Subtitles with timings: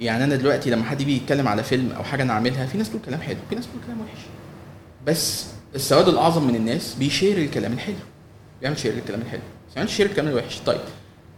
[0.00, 2.88] يعني أنا دلوقتي لما حد بيجي يتكلم على فيلم أو حاجة أنا عاملها في ناس
[2.88, 4.20] بتقول كلام حلو في ناس بتقول كلام وحش.
[5.06, 7.94] بس السواد الأعظم من الناس بي share الكلام الحلو
[8.60, 9.40] بيعمل share الكلام الحلو.
[9.40, 10.58] ما بيعملش share الكلام الوحش.
[10.66, 10.80] طيب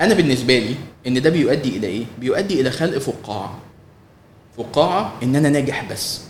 [0.00, 0.74] أنا بالنسبة لي
[1.06, 3.58] إن ده بيؤدي إلى إيه؟ بيؤدي إلى خلق فقاعة.
[4.56, 6.20] فقاعة إن أنا ناجح بس.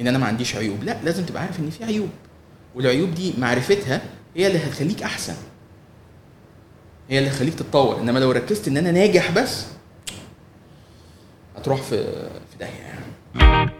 [0.00, 0.84] إن أنا ما عنديش عيوب.
[0.84, 2.08] لا لازم تبقى عارف إن في عيوب.
[2.74, 4.02] والعيوب دي معرفتها
[4.36, 5.34] هي اللي هتخليك أحسن.
[7.10, 8.00] هي اللي هتخليك تتطور.
[8.00, 9.64] إنما لو ركزت إن أنا ناجح بس
[11.56, 12.04] هتروح في
[12.50, 13.72] في داهية يعني.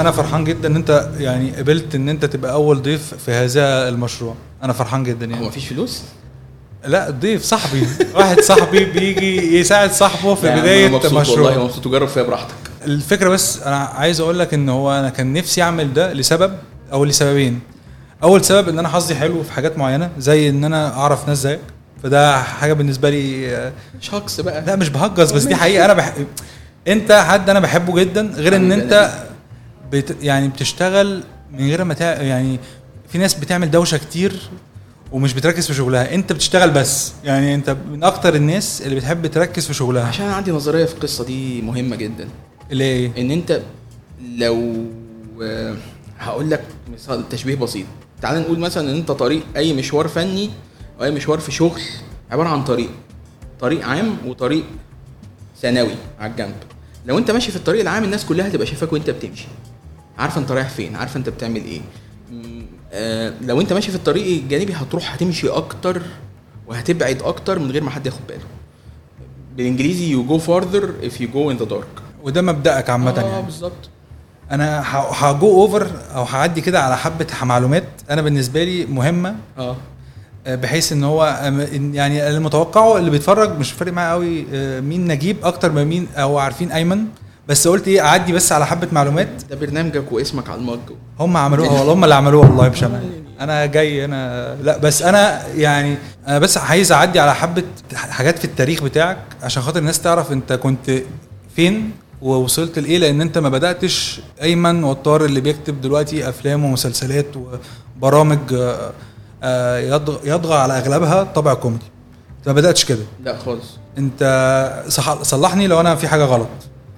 [0.00, 4.34] أنا فرحان جدا إن أنت يعني قبلت إن أنت تبقى أول ضيف في هذا المشروع.
[4.62, 6.02] أنا فرحان جدا هو يعني مفيش فلوس؟
[6.84, 7.86] لا ضيف صاحبي.
[8.14, 12.54] واحد صاحبي بيجي يساعد صاحبه في يعني بداية مبسوط مشروع والله مبسوط وجرب فيها براحتك.
[12.84, 16.56] الفكرة بس أنا عايز أقول لك إن هو أنا كان نفسي أعمل ده لسبب
[16.92, 17.60] أو لسببين.
[18.22, 21.60] أول سبب إن أنا حظي حلو في حاجات معينة زي إن أنا أعرف ناس زيك.
[22.02, 24.64] فده حاجة بالنسبة لي مش هكس بقى.
[24.66, 25.84] لا مش بهجس بس دي حقيقة.
[25.84, 26.14] أنا بح...
[26.88, 29.24] أنت حد أنا بحبه جدا غير إن أنت
[29.92, 30.16] بت...
[30.22, 32.22] يعني بتشتغل من غير ما تع...
[32.22, 32.58] يعني
[33.08, 34.50] في ناس بتعمل دوشة كتير
[35.12, 36.14] ومش بتركز في شغلها.
[36.14, 37.12] أنت بتشتغل بس.
[37.24, 40.04] يعني أنت من أكتر الناس اللي بتحب تركز في شغلها.
[40.06, 42.28] عشان عندي نظرية في القصة دي مهمة جدا.
[42.70, 43.60] اللي إيه؟ إن أنت
[44.36, 44.84] لو
[45.42, 45.74] آه،
[46.18, 46.62] هقول لك
[46.94, 47.86] مثال تشبيه بسيط.
[48.22, 50.50] تعال نقول مثلا إن أنت طريق أي مشوار فني
[51.02, 51.80] أي مشوار في شغل
[52.30, 52.90] عبارة عن طريق
[53.60, 54.64] طريق عام وطريق
[55.62, 56.54] ثانوي على الجنب.
[57.06, 59.46] لو أنت ماشي في الطريق العام الناس كلها هتبقى شايفاك وأنت بتمشي.
[60.18, 61.80] عارفة أنت رايح فين عارفة أنت بتعمل إيه.
[62.92, 66.02] آه لو أنت ماشي في الطريق الجانبي هتروح هتمشي أكتر
[66.66, 68.44] وهتبعد أكتر من غير ما حد ياخد باله.
[69.56, 72.02] بالإنجليزي you go further if you go in the dark.
[72.22, 73.42] وده مبدأك عامة آه يعني.
[73.42, 73.90] بالظبط.
[74.50, 74.82] أنا
[75.24, 79.36] هجو اوفر أو هعدي كده على حبة معلومات أنا بالنسبة لي مهمة.
[79.58, 79.76] آه آه،
[80.46, 81.40] بحيث إن هو
[81.92, 86.06] يعني اللي متوقعه اللي بيتفرج مش فارق معاه قوي آه، مين نجيب أكتر من مين
[86.16, 87.04] أو عارفين أيمن.
[87.48, 89.28] بس قلت إيه أعدي بس على حبة معلومات.
[89.50, 90.78] ده برنامجك واسمك على المج
[91.20, 93.00] هم عملوها والله هم اللي عملوها والله مش أنا
[93.40, 95.96] أنا جاي أنا لا بس أنا يعني
[96.28, 97.62] أنا بس عايز أعدي على حبة
[97.94, 100.90] حاجات في التاريخ بتاعك عشان خاطر الناس تعرف أنت كنت
[101.56, 101.90] فين
[102.22, 107.26] ووصلت لإيه لأن أنت ما بدأتش أيمن وطار اللي بيكتب دلوقتي أفلام ومسلسلات
[107.96, 108.92] وبرامج آه،
[110.24, 111.84] يطغى على أغلبها طابع كوميدي.
[112.38, 113.02] انت ما بدأتش كده.
[113.24, 113.66] لا خالص.
[113.98, 114.22] أنت
[115.22, 116.48] صلحني لو أنا في حاجة غلط.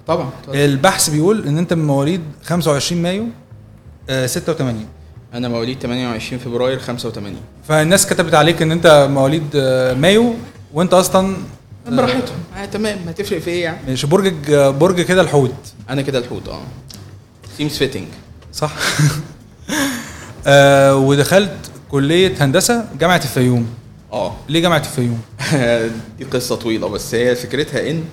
[0.07, 0.55] طبعا, طبعا.
[0.65, 3.25] البحث بيقول إن أنت من مواليد 25 مايو
[4.09, 4.85] آه، 86
[5.33, 7.35] أنا مواليد 28 فبراير 85
[7.67, 10.33] فالناس كتبت عليك إن أنت مواليد آه، مايو
[10.73, 11.35] وأنت أصلا
[11.87, 12.37] براحتهم.
[12.57, 12.97] آه تمام.
[13.07, 13.91] هتفرق في إيه يعني.
[13.91, 15.53] مش برج برج كده الحوت.
[15.89, 16.61] أنا كده الحوت آه.
[17.57, 18.07] seems fitting
[18.53, 18.71] صح.
[20.47, 23.67] آه ودخلت كلية هندسة جامعة الفيوم.
[24.13, 24.35] آه.
[24.49, 25.21] ليه جامعة الفيوم؟
[26.17, 28.03] دي قصة طويلة بس هي فكرتها إن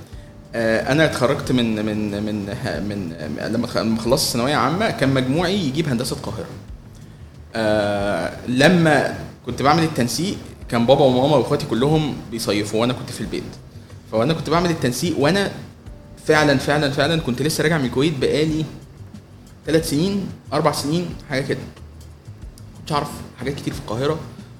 [0.54, 2.46] آه، أنا اتخرجت من من من
[2.88, 3.14] من
[3.52, 6.46] لما خلصت ثانوية عامة كان مجموعي يجيب هندسة القاهرة.
[7.54, 10.36] آه، لما كنت بعمل التنسيق
[10.68, 13.42] كان بابا وماما وإخواتي كلهم بيصيفوا وأنا كنت في البيت.
[14.12, 15.50] فأنا كنت بعمل التنسيق وأنا
[16.26, 18.64] فعلا فعلا فعلا كنت لسه راجع من الكويت بقالي
[19.66, 21.58] ثلاث سنين أربع سنين حاجة كده.
[22.84, 24.14] كنتش اعرف حاجات كتير في القاهرة.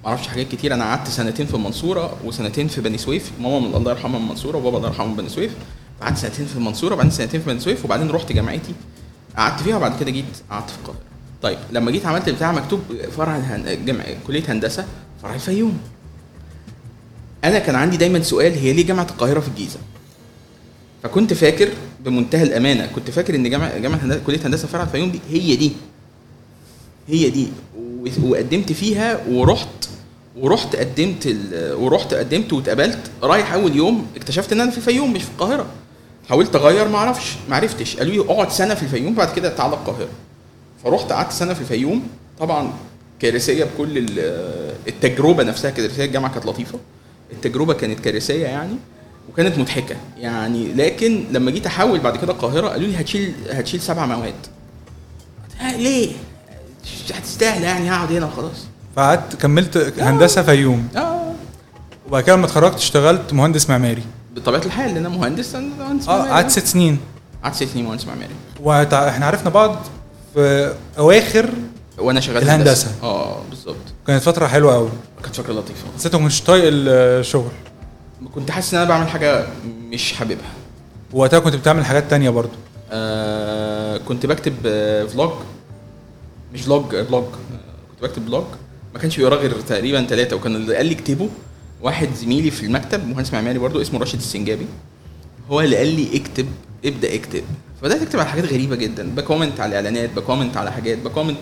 [0.04, 0.74] ما أعرفش حاجات كتير.
[0.74, 3.32] أنا قعدت سنتين في المنصوره وسنتين في بني سويف.
[3.40, 5.52] ماما من الله يرحمها من المنصوره وبابا الله يرحمه من بني سويف.
[6.00, 8.74] قعدت سنتين في المنصوره وبعدين سنتين في بني سويف وبعدين رحت جامعتي.
[9.36, 11.00] قعدت فيها وبعد كده جيت قعدت في القاهرة.
[11.42, 12.80] طيب لما جيت عملت بتاع مكتوب
[13.16, 13.84] فرع الهن...
[13.84, 14.86] جامعة كلية هندسة
[15.22, 15.78] فرع الفيوم.
[17.44, 19.78] أنا كان عندي دايما سؤال هي ليه جامعة القاهرة في الجيزة؟
[21.02, 21.68] فكنت فاكر
[22.04, 25.72] بمنتهى الأمانة كنت فاكر إن جامعه جامعة هندسة كلية هندسة فرع الفيوم دي هي دي.
[27.08, 27.48] هي دي.
[28.24, 29.68] وقدمت فيها ورحت
[30.36, 31.36] ورحت قدمت.
[31.78, 35.66] ورحت قدمت واتقبلت رايح أول يوم اكتشفت إن أنا في الفيوم مش في القاهرة.
[36.28, 37.96] حاولت أغير ما أعرفش ما عرفتش.
[37.96, 40.08] قالوا لي اقعد سنة في الفيوم بعد كده تعالى القاهرة.
[40.84, 42.02] فرحت قعدت سنة في الفيوم.
[42.38, 42.72] طبعا
[43.20, 46.78] كارثية بكل ال- التجربة نفسها كارثية الجامعة كانت لطيفة.
[47.32, 48.74] التجربة كانت كارثية يعني
[49.32, 49.96] وكانت مضحكة.
[50.18, 54.34] يعني لكن لما جيت احول بعد كده القاهرة قالوا لي هتشيل هتشيل سبع مواد.
[55.78, 56.12] ليه؟
[56.84, 58.66] مش هتستاهل يعني هقعد هنا وخلاص.
[58.96, 60.88] فقعدت كملت هندسة فيوم.
[60.96, 61.32] آه.
[62.08, 64.02] وبعد كده لما اتخرجت اشتغلت مهندس معماري.
[64.36, 66.30] بطبيعة الحال لأن أنا مهندس أنا مهندس آه معماري.
[66.30, 66.98] قعدت ست سنين.
[67.44, 68.34] قعدت ست سنين مهندس معماري.
[68.60, 69.76] وإحنا عرفنا بعض
[70.34, 71.50] في أواخر
[71.98, 72.88] وأنا شغال الهندسة.
[73.02, 73.76] آه بالظبط.
[74.06, 74.88] كانت فترة حلوة قوي
[75.22, 75.84] كانت فكره لطيفة.
[75.98, 77.50] بس انت كنتش طايق الشغل.
[78.34, 79.46] كنت حاسس إن أنا بعمل حاجة
[79.90, 80.52] مش حاببها.
[81.12, 82.52] وقتها كنت بتعمل حاجات تانية برضو.
[82.90, 85.30] آه كنت بكتب آه vlog
[86.54, 88.44] مش blog آه كنت بكتب blog
[88.94, 91.28] ما كانش بيقرا غير تقريبا ثلاثة وكان اللي قال لي اكتبه
[91.82, 94.66] واحد زميلي في المكتب مهندس معماري برضو اسمه راشد السنجابي.
[95.50, 96.46] هو اللي قال لي اكتب
[96.84, 97.44] ابدأ اكتب.
[97.80, 99.14] فبدأت اكتب على حاجات غريبة جدا.
[99.14, 101.38] ب comment على الاعلانات ب comment على حاجات ب comment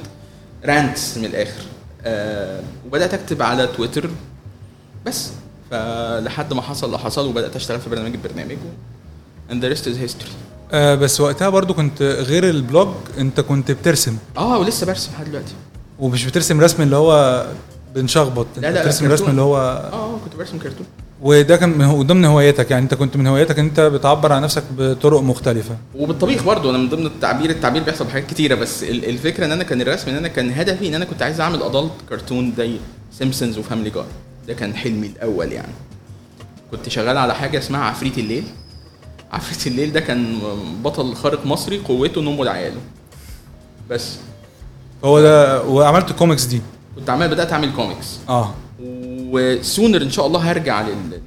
[0.65, 1.63] rants من الآخر.
[2.05, 4.11] أه وبدأت اكتب على تويتر.
[5.07, 5.31] بس.
[5.71, 8.57] فلحد ما حصل اللي حصل وبدأت أشتغل في برنامج البرنامج
[9.51, 10.33] and the rest is history.
[10.73, 12.89] آه بس وقتها برضو كنت غير ال blog
[13.19, 14.17] انت كنت بترسم.
[14.39, 15.53] آه ولسه برسم لحد دلوقتي.
[15.99, 17.47] ومش بترسم رسم اللي هو
[17.95, 19.13] بنشخبط لا، لا، بترسم.
[19.13, 19.57] رسم اللي هو
[19.93, 20.87] آه كنت برسم كرتون.
[21.23, 24.63] وده كان من ضمن هواياتك يعني انت كنت من هواياتك إن انت بتعبر عن نفسك
[24.79, 25.77] بطرق مختلفة.
[25.99, 29.65] وبالطبيخ برضه أنا من ضمن التعبير التعبير بيحصل بحاجات كتيرة بس ال- الفكرة إن أنا
[29.65, 32.77] كان الرسم إن أنا كان هدفي إن أنا كنت عايز أعمل adult cartoon زي
[33.19, 34.05] Simpsons و Family Guy
[34.49, 35.73] ده كان حلمي الأول يعني.
[36.71, 38.45] كنت شغال على حاجة اسمها عفريت الليل.
[39.33, 40.39] عفريت الليل ده كان
[40.85, 42.81] بطل خارق مصري قوته نومه لعياله
[43.91, 44.17] بس.
[45.05, 46.61] هو ده وعملت الكوميكس دي.
[46.97, 48.55] كنت عمال بدأت أعمل كوميكس آه.
[49.31, 51.11] و soon إن شاء الله هرجع لل...
[51.11, 51.21] لل...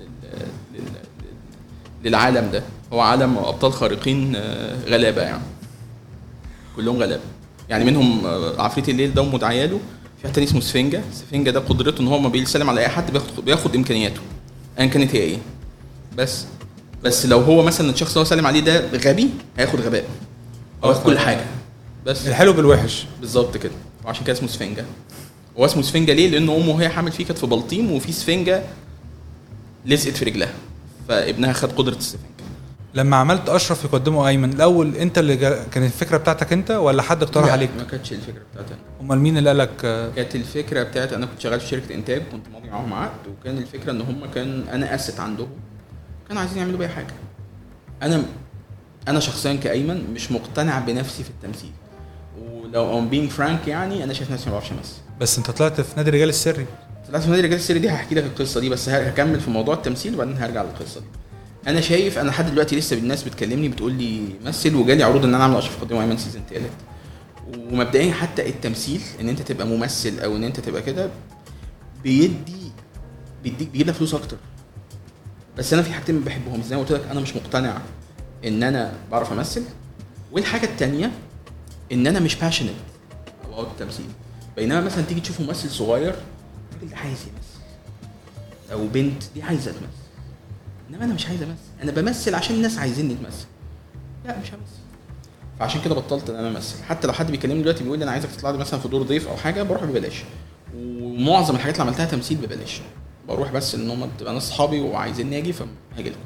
[0.74, 0.84] لل...
[2.04, 2.64] للعالم ده.
[2.94, 5.44] هو عالم أبطال خارقين آه، غلابة يعني.
[6.76, 7.24] كلهم غلابة.
[7.70, 9.78] يعني منهم آه، عفريت الليل ده ومد عياله.
[10.18, 11.02] في واحد تاني اسمه سفنجة.
[11.14, 14.22] سفنجة ده قدرته إن هو ما بيسلم على أي حد بياخد بياخد إمكانياته.
[14.80, 15.38] ايا كانت هي إيه.
[16.18, 16.46] بس.
[17.06, 20.06] بس لو هو مثلا الشخص اللي هو سلم عليه ده غبي هياخد غباء.
[20.84, 21.46] أو كل حاجة.
[22.06, 23.06] بس الحلو بالوحش.
[23.20, 23.72] بالظبط كده.
[24.06, 24.86] وعشان كده اسمه سفنجة.
[25.60, 28.64] هو اسمه سفنجة ليه؟ لأن أمه وهي حامل فيه كانت في بلطيم وفي سفنجة
[29.86, 30.54] لزقت في رجلها.
[31.08, 32.26] فابنها خد قدرة السفنجة.
[32.94, 35.64] لما عملت أشرف يقدمه أيمن الأول أنت اللي جا...
[35.72, 38.80] كانت الفكرة بتاعتك أنت ولا حد اقترح عليك؟ ما كانتش الفكرة بتاعتي أنا.
[39.02, 42.46] أمال مين اللي قالك؟ آه، كانت الفكرة بتاعتي أنا كنت شغال في شركة إنتاج كنت
[42.54, 45.50] ماضي معاهم عقد وكان الفكرة إن هم كان أنا أسد عندهم.
[46.28, 47.14] كانوا عايزين يعملوا بيا حاجة.
[48.02, 48.24] أنا
[49.08, 51.72] أنا شخصيا كأيمن مش مقتنع بنفسي في التمثيل.
[52.42, 54.96] ولو I'm being frank يعني أنا شايف نفسي ما بعرفش أمثل.
[55.22, 56.66] بس أنت طلعت في نادي الرجال السري.
[57.08, 60.16] طلعت في نادي الرجال السري دي هحكي لك القصة دي بس هكمل في موضوع التمثيل
[60.16, 61.06] وبعدين هرجع للقصة دي.
[61.68, 65.44] أنا شايف أنا لحد دلوقتي لسه الناس بتكلمني بتقول لي مثل وجالي عروض إن أنا
[65.44, 66.72] أعمل أشرف يقدمه أيمن season ثالث
[67.48, 71.10] ومبدئيا حتى التمثيل إن أنت تبقى ممثل أو إن أنت تبقى كده
[72.04, 72.72] بيدي
[73.44, 74.38] بيديك بيجيب لك فلوس أكتر.
[75.58, 76.62] بس أنا في حاجتين ما بحبهم.
[76.62, 77.78] زي ما قلت لك أنا مش مقتنع
[78.46, 79.64] إن أنا بعرف أمثل.
[80.32, 81.12] والحاجة التانية
[81.92, 82.70] إن أنا مش باشنت
[83.44, 84.06] about التمثيل
[84.56, 86.16] بينما مثلا تيجي تشوف ممثل صغير
[86.72, 87.62] الراجل ده عايز يمثل.
[88.72, 89.86] أو بنت دي عايزة تمثل.
[90.90, 91.84] إنما أنا مش عايز أمثل.
[91.84, 93.46] أنا بمثل عشان الناس عايزيني أتمثل.
[94.26, 94.86] لا مش همثل.
[95.60, 96.84] فعشان كده بطلت إن أنا أمثل.
[96.84, 99.28] حتى لو حد بيكلمني دلوقتي بيقول لي أنا عايزك تطلع لي مثلا في دور ضيف
[99.28, 100.24] أو حاجة بروح ببلاش.
[100.76, 102.82] ومعظم الحاجات اللي عملتها تمثيل ببلاش.
[103.28, 106.20] بروح بس ان هم تبقى ناس صحابي وعايزيني أجي فهاجي لكم.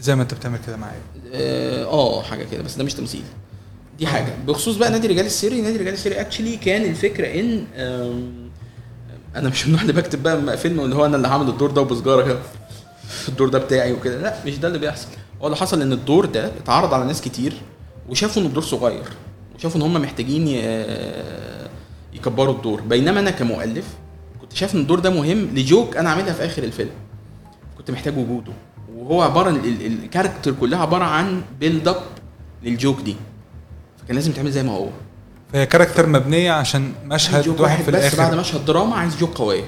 [0.00, 1.00] زي ما انت بتعمل كده معايا.
[1.32, 3.22] آه آه، حاجة كده بس ده مش تمثيل.
[3.98, 4.34] دي حاجة.
[4.46, 5.60] بخصوص بقى نادي رجال السري.
[5.60, 7.64] نادي رجال السري اكشلي كان الفكرة إن
[9.36, 11.80] أنا مش من النوع اللي بكتب بقى فيلم اللي هو أنا اللي هعمل الدور ده
[11.80, 12.38] وبسجارة كده.
[13.28, 14.20] الدور ده بتاعي وكده.
[14.22, 15.08] لا مش ده اللي بيحصل.
[15.42, 17.52] هو اللي حصل إن الدور ده اتعرض على ناس كتير
[18.08, 19.04] وشافوا ان الدور صغير
[19.58, 20.84] وشافوا إن هم محتاجين ي-
[22.14, 22.80] يكبروا الدور.
[22.80, 23.84] بينما أنا كمؤلف
[24.54, 26.90] شايف إن الدور ده مهم ل joke أنا عاملها في آخر الفيلم.
[27.78, 28.52] كنت محتاج وجوده.
[28.96, 32.02] وهو عبارة ال- ال- ال character كلها عبارة عن build up
[32.62, 33.16] لل joke دي.
[34.02, 34.88] فكان لازم تعمل زي ما هو.
[35.52, 39.34] فهي character مبنية عشان مشهد joke واحد في بس بعد الآخر مشهد دراما عايز joke
[39.38, 39.64] قوية.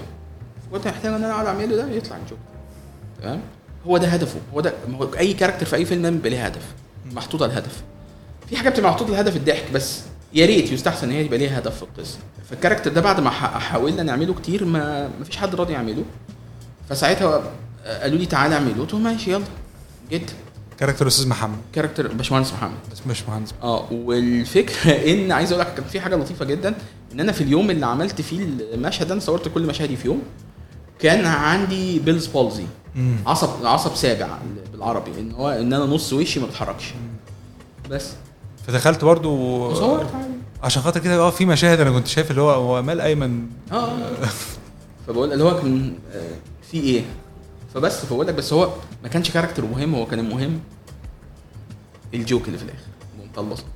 [0.72, 2.38] كنت محتاج إن أنا أقعد أعمله ده يطلع ال joke
[3.22, 3.40] تمام؟
[3.86, 4.38] هو ده هدفه.
[4.54, 4.74] هو ده
[5.18, 6.62] أي character في أي فيلم بيبقى ليه هدف.
[7.12, 7.82] محطوط على الهدف.
[8.48, 10.02] في حاجة بتبقى محطوط الهدف الضحك بس.
[10.36, 12.18] يا ريت يستحسن إن هي يبقى ليها هدف في القصة.
[12.50, 16.04] فال character ده بعد ما حاولنا نعمله كتير ما ما فيش حد راضي يعمله.
[16.88, 17.42] فساعتها
[18.02, 18.80] قالوا لي تعالى اعمله.
[18.80, 19.44] قلت لهم ماشي يلا.
[20.10, 20.32] جدا
[20.78, 21.58] character أستاذ محمد.
[21.72, 22.78] character باشمهندس محمد.
[22.92, 23.54] بس مش مهندس.
[23.62, 26.74] آه والفكرة إن عايز أقول لك كان في حاجة لطيفة جدا
[27.12, 28.40] إن أنا في اليوم اللي عملت فيه
[28.74, 30.22] المشهد أنا صورت كل مشاهدي في يوم
[30.98, 32.66] كان عندي Bell's palsy.
[33.26, 34.28] عصب عصب سابع
[34.72, 36.94] بالعربي إن هو إن أنا نص وشي ما بتحركش.
[37.90, 38.10] بس.
[38.66, 40.26] فدخلت برضو وصورت عادي.
[40.62, 43.96] عشان خاطر كده آه في مشاهد أنا كنت شايف اللي هو هو مال أيمن؟ آه
[45.06, 46.30] فبقول اللي هو كان آه،
[46.70, 47.02] في إيه؟
[47.74, 48.70] فبس فبقول لك بس هو
[49.02, 50.60] ما كانش character مهم هو كان المهم
[52.14, 52.80] ال joke اللي في الآخر.
[53.18, 53.68] بمنتهى البساطة.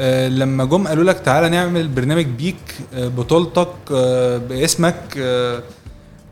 [0.00, 2.56] آه، لما جم قالوا لك تعالى نعمل برنامج بيك
[2.94, 5.62] آه، بطولتك آه، باسمك آه،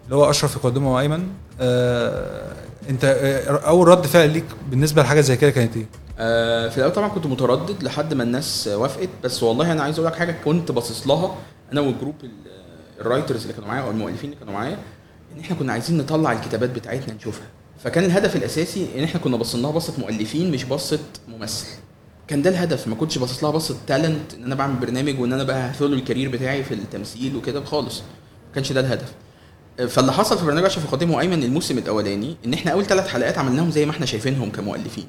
[0.04, 1.28] اللي هو أشرف يقدمه ايمن
[1.60, 2.52] آه،
[2.90, 3.04] أنت
[3.66, 5.86] أول رد فعل ليك بالنسبة لحاجة زي كده كانت إيه؟
[6.18, 10.10] آه، في الأول طبعا كنت متردد لحد ما الناس وافقت بس والله أنا عايز أقول
[10.12, 11.34] لك حاجة كنت باصص لها
[11.72, 12.30] أنا وال group ال-
[13.00, 14.78] ال writers اللي كانوا معايا أو المؤلفين اللي كانوا معايا
[15.37, 17.46] إن إحنا كنا عايزين نطلع الكتابات بتاعتنا نشوفها.
[17.84, 20.98] فكان الهدف الأساسي إن إحنا كنا باصين لها بصه مؤلفين مش بصه
[21.28, 21.66] ممثل.
[22.28, 25.42] كان ده الهدف ما كنتش باصص لها بصه talent إن أنا بعمل برنامج وإن أنا
[25.42, 27.98] بقى ه follow ال career بتاعي في التمثيل وكده خالص.
[28.00, 29.12] ما كانش ده الهدف.
[29.88, 33.70] فاللي حصل في برنامج أشرف يقدمه ايمن الموسم الأولاني إن إحنا أول ثلاث حلقات عملناهم
[33.70, 35.06] زي ما إحنا شايفينهم كمؤلفين.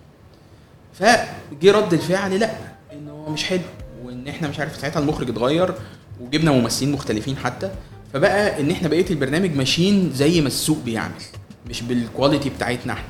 [0.99, 2.51] فجه رد الفعل لا
[2.93, 3.61] انه هو مش حلو
[4.03, 5.73] وإن إحنا مش عارف ساعتها المخرج اتغير
[6.21, 7.71] وجبنا ممثلين مختلفين حتى
[8.13, 11.21] فبقى إن إحنا بقية البرنامج ماشيين زي ما السوق بيعمل
[11.69, 13.07] مش بال quality بتاعتنا إحنا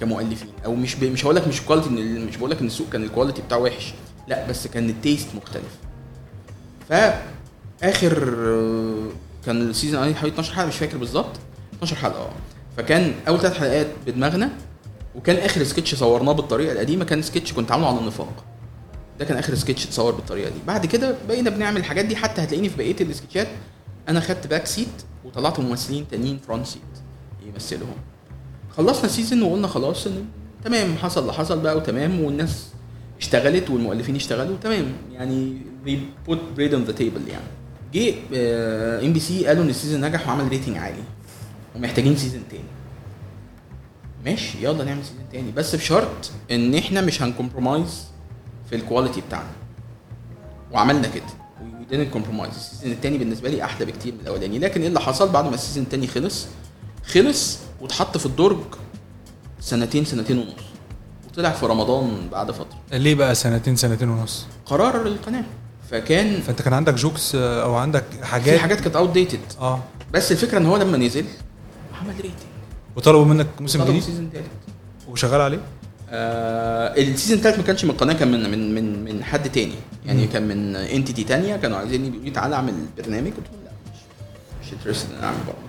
[0.00, 1.04] كمؤلفين أو مش ب...
[1.04, 3.58] مش هقول لك مش quality إن- مش بقول لك إن السوق كان ال quality بتاعه
[3.58, 3.94] وحش
[4.28, 5.72] لا بس كان ال taste مختلف.
[6.88, 9.08] فاخر آه،
[9.46, 11.36] كان ال season الاولاني حوالي 12 حلقة مش فاكر بالظبط
[11.76, 12.30] 12 حلقة آه.
[12.76, 14.50] فكان أول ثلاث حلقات بدماغنا
[15.18, 18.44] وكان آخر سكتش صورناه بالطريقة القديمة كان سكتش كنت عامله عن النفاق.
[19.18, 20.58] ده كان آخر سكتش اتصور بالطريقة دي.
[20.66, 23.48] بعد كده بقينا بنعمل الحاجات دي حتى هتلاقيني في بقية ال sketchات
[24.08, 24.88] أنا خدت back seat
[25.24, 26.82] وطلعت ممثلين تانيين front seat
[27.46, 27.96] يمثلهم.
[28.76, 30.24] خلصنا ال season وقلنا خلاص إن
[30.64, 32.66] تمام حصل اللي حصل بقى وتمام والناس
[33.20, 37.48] اشتغلت والمؤلفين اشتغلوا تمام يعني they put bread on the table يعني.
[37.94, 38.14] جه
[39.06, 41.02] MBC قالوا إن ال season نجح وعمل rating عالي
[41.76, 42.62] ومحتاجين season تاني.
[44.28, 45.52] ماشي يلا نعمل season تاني.
[45.52, 48.04] بس بشرط إن إحنا مش هن compromise
[48.70, 49.50] في ال quality بتاعنا.
[50.72, 51.24] وعملنا كده.
[51.60, 52.56] We didn't compromise.
[52.56, 54.58] ال season التاني بالنسبة لي أحلى بكتير من الأولاني.
[54.58, 56.46] لكن إيه اللي حصل بعد ما ال season التاني خلص؟
[57.06, 58.58] خلص واتحط في الدرج
[59.60, 60.52] سنتين سنتين ونص.
[61.28, 62.78] وطلع في رمضان بعد فترة.
[62.92, 65.44] ليه بقى سنتين سنتين ونص؟ قرار القناة.
[65.90, 69.82] فكان فأنت كان عندك jokes أو عندك في حاجات؟ حاجات كانت outdated آه.
[70.12, 71.24] بس الفكرة إن هو لما نزل
[72.00, 72.47] عمل rating
[72.98, 74.44] وطلبوا منك موسم جديد؟ season تالت.
[75.08, 75.58] وشغال عليه؟
[76.10, 79.74] آه ال season التالت ما كانش من القناه كان من من من من حد تاني.
[80.06, 80.32] يعني مم.
[80.32, 83.98] كان من entity تانية كانوا عايزين يقولوا لي تعالى اعمل برنامج قلت لهم لا مش
[84.66, 85.68] مش interested إن أنا أعمل برامج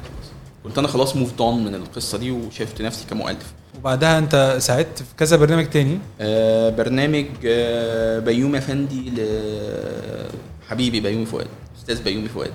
[0.64, 3.54] كنت أنا خلاص moved on من القصة دي وشفت نفسي كمؤلف.
[3.78, 9.12] وبعدها أنت ساعدت في كذا برنامج تاني؟ آه برنامج آه بيومي أفندي
[10.66, 11.48] لحبيبي بيومي فؤاد
[11.80, 12.54] أستاذ بيومي فؤاد.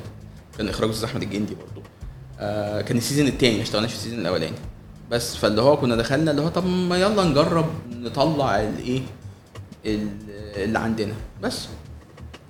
[0.59, 1.84] كان إخراج أستاذ أحمد الجندي برضه.
[2.41, 4.57] آه كان ال season الثاني ما اشتغلناش في ال season الأولاني.
[5.11, 9.01] بس فاللي هو كنا دخلنا اللي هو طب ما يلا نجرب نطلع الايه
[9.87, 10.09] ال-
[10.57, 11.13] اللي عندنا.
[11.43, 11.67] بس.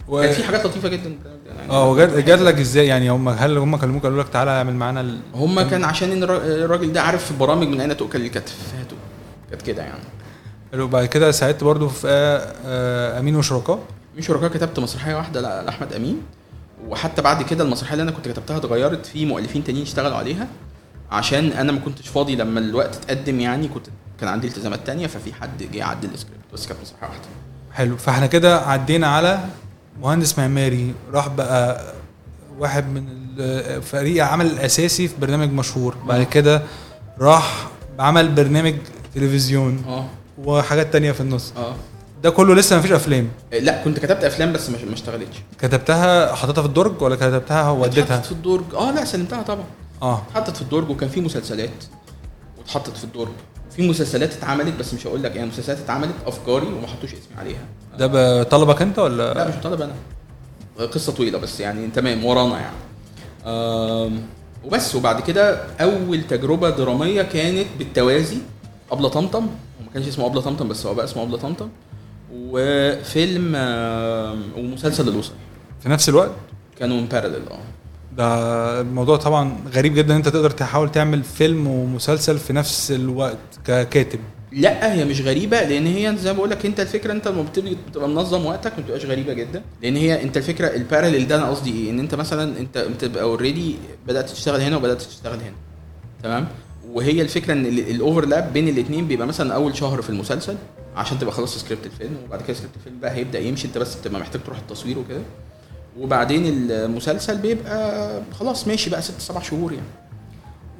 [0.08, 0.20] و...
[0.22, 1.16] كان في حاجات لطيفة جدا.
[1.58, 4.74] يعني آه وجات جات لك إزاي؟ يعني هم هل هم كلموك قالوا لك تعالى اعمل
[4.74, 5.18] معانا ال...
[5.34, 8.56] هم كان عشان الراجل ده عارف برامج من أين تؤكل الكتف.
[8.78, 8.98] هاتوا
[9.50, 10.04] كانت كده يعني.
[10.72, 13.78] حلو، بعد كده ساعدت برضو في آه، آه، أمين وشركاء.
[14.16, 16.22] مش شركاء كتبت مسرحية واحدة لأحمد أمين.
[16.88, 20.48] وحتى بعد كده المسرحية اللي أنا كنت كتبتها اتغيرت في مؤلفين تانيين اشتغلوا عليها.
[21.10, 23.86] عشان أنا ما كنتش فاضي لما الوقت اتقدم يعني كنت
[24.20, 27.24] كان عندي التزامات تانية ففي حد جه يعدل السكريبت بس كانت مسرحية واحدة.
[27.72, 27.96] حلو.
[27.96, 29.38] فاحنا كده عدينا على
[30.00, 31.92] مهندس معماري راح بقى
[32.58, 33.06] واحد من
[33.38, 35.94] الفريق العمل الأساسي في برنامج مشهور.
[36.06, 36.62] بعد كده
[37.20, 38.74] راح عمل برنامج
[39.14, 39.84] تلفزيون.
[39.88, 40.06] آه.
[40.44, 41.52] وحاجات تانية في النص.
[41.56, 41.74] آه.
[42.24, 43.28] ده كله لسه مفيش أفلام.
[43.52, 45.36] لا كنت كتبت أفلام بس ما اشتغلتش.
[45.58, 48.64] كتبتها حطيتها في الدرج ولا كتبتها وديتها؟ في الدرج.
[48.74, 49.64] آه لا سلمتها طبعا.
[50.02, 50.22] آه.
[50.30, 51.84] اتحطت في الدرج وكان في مسلسلات
[52.58, 53.28] واتحطت في الدرج.
[53.76, 57.64] في مسلسلات اتعملت بس مش هقول لك يعني مسلسلات اتعملت أفكاري وما حطوش اسمي عليها.
[57.98, 58.06] ده
[58.42, 59.94] بطلبك أنت لا ولا مش طالب أنا.
[60.86, 62.76] قصة طويلة بس يعني تمام ورانا يعني.
[63.46, 64.20] آم،
[64.64, 68.38] وبس وبعد كده أول تجربة درامية كانت بالتوازي
[68.92, 69.46] أبلة طمطم.
[69.80, 71.68] وما كانش اسمه أبلة طمطم بس هو بقى اسمه أبلة طمطم.
[72.34, 73.52] وفيلم
[74.56, 75.32] ومسلسل الوصل
[75.82, 76.30] في نفس الوقت؟
[76.78, 77.58] كانوا in parallel آه.
[78.16, 83.38] ده الموضوع طبعا غريب جدا إن أنت تقدر تحاول تعمل فيلم ومسلسل في نفس الوقت
[83.66, 84.18] ككاتب.
[84.52, 87.74] لا هي مش غريبة لأن هي زي ما بقول لك أنت الفكرة أنت لما بتبقى
[87.90, 89.62] بتبقى منظم وقتك ما بتبقاش غريبة جدا.
[89.82, 93.22] لأن هي أنت الفكرة ال parallel ده أنا قصدي إيه؟ إن أنت مثلا أنت بتبقى
[93.22, 93.74] already
[94.08, 95.54] بدأت تشتغل هنا وبدأت تشتغل هنا.
[96.22, 96.48] تمام؟
[96.92, 100.56] وهي الفكرة إن ال- ال overlap بين الاثنين بيبقى مثلا أول شهر في المسلسل
[100.96, 103.66] عشان تبقى خلصت سكريبت الفيلم وبعد كده سكريبت الفيلم بقى هيبدأ يمشي.
[103.68, 105.20] أنت بس بتبقى محتاج تروح التصوير وكده.
[106.00, 109.86] وبعدين المسلسل بيبقى خلاص ماشي بقى ست سبع شهور يعني.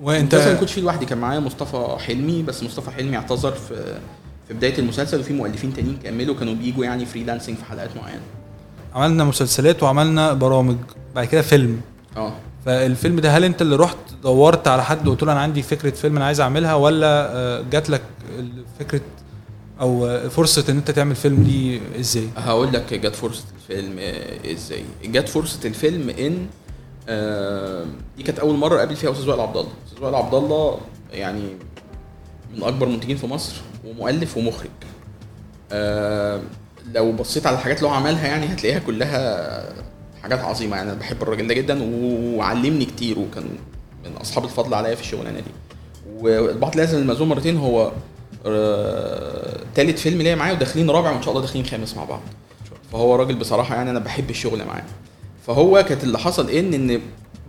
[0.03, 3.99] وإنت المسلسل ما كنتش فيه لوحدي كان معايا مصطفى حلمي بس مصطفى حلمي اعتذر في
[4.49, 8.21] في بداية المسلسل وفي مؤلفين تانيين كملوا كانوا بيجوا يعني freelancing في حلقات معينة.
[8.95, 10.77] عملنا مسلسلات وعملنا برامج
[11.15, 11.81] بعد كده فيلم.
[12.17, 12.33] آه.
[12.67, 16.17] فالفيلم ده هل أنت اللي رحت دورت على حد وقلت له أنا عندي فكرة فيلم
[16.17, 18.03] أنا عايز أعملها ولا آه، جات لك
[18.81, 19.01] فكرة
[19.81, 23.99] أو فرصة إن أنت تعمل فيلم دي إزاي؟ هقول لك جت فرصة الفيلم
[24.53, 24.85] إزاي.
[25.05, 26.47] جت فرصة الفيلم إن
[28.17, 29.73] دي كانت أول مرة أقابل فيها أستاذ وائل عبد الله.
[29.87, 30.79] أستاذ وائل عبد الله
[31.13, 31.43] يعني
[32.57, 33.55] من أكبر المنتجين في مصر
[33.85, 34.71] ومؤلف ومخرج.
[36.95, 39.75] لو بصيت على الحاجات اللي هو عملها يعني هتلاقيها كلها
[40.23, 40.77] حاجات عظيمة.
[40.77, 41.79] يعني أنا بحب الراجل ده جدا
[42.37, 43.45] وعلمني كتير وكان
[44.05, 45.51] من أصحاب الفضل عليا في الشغلانة دي.
[46.19, 47.93] والبعض لازم المزوم مرتين هو
[49.75, 52.21] تالت فيلم ليا معاه وداخلين رابع وإن شاء الله داخلين خامس مع بعض.
[52.93, 54.85] فهو راجل بصراحة يعني أنا بحب الشغل معاه.
[55.47, 57.01] فهو كانت اللي حصل ان إن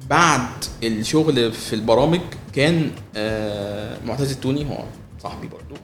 [0.10, 0.48] بعد
[0.84, 2.20] الشغل في البرامج
[2.56, 4.84] كان آه، معتز التوني هو
[5.24, 5.76] صاحبي برضو.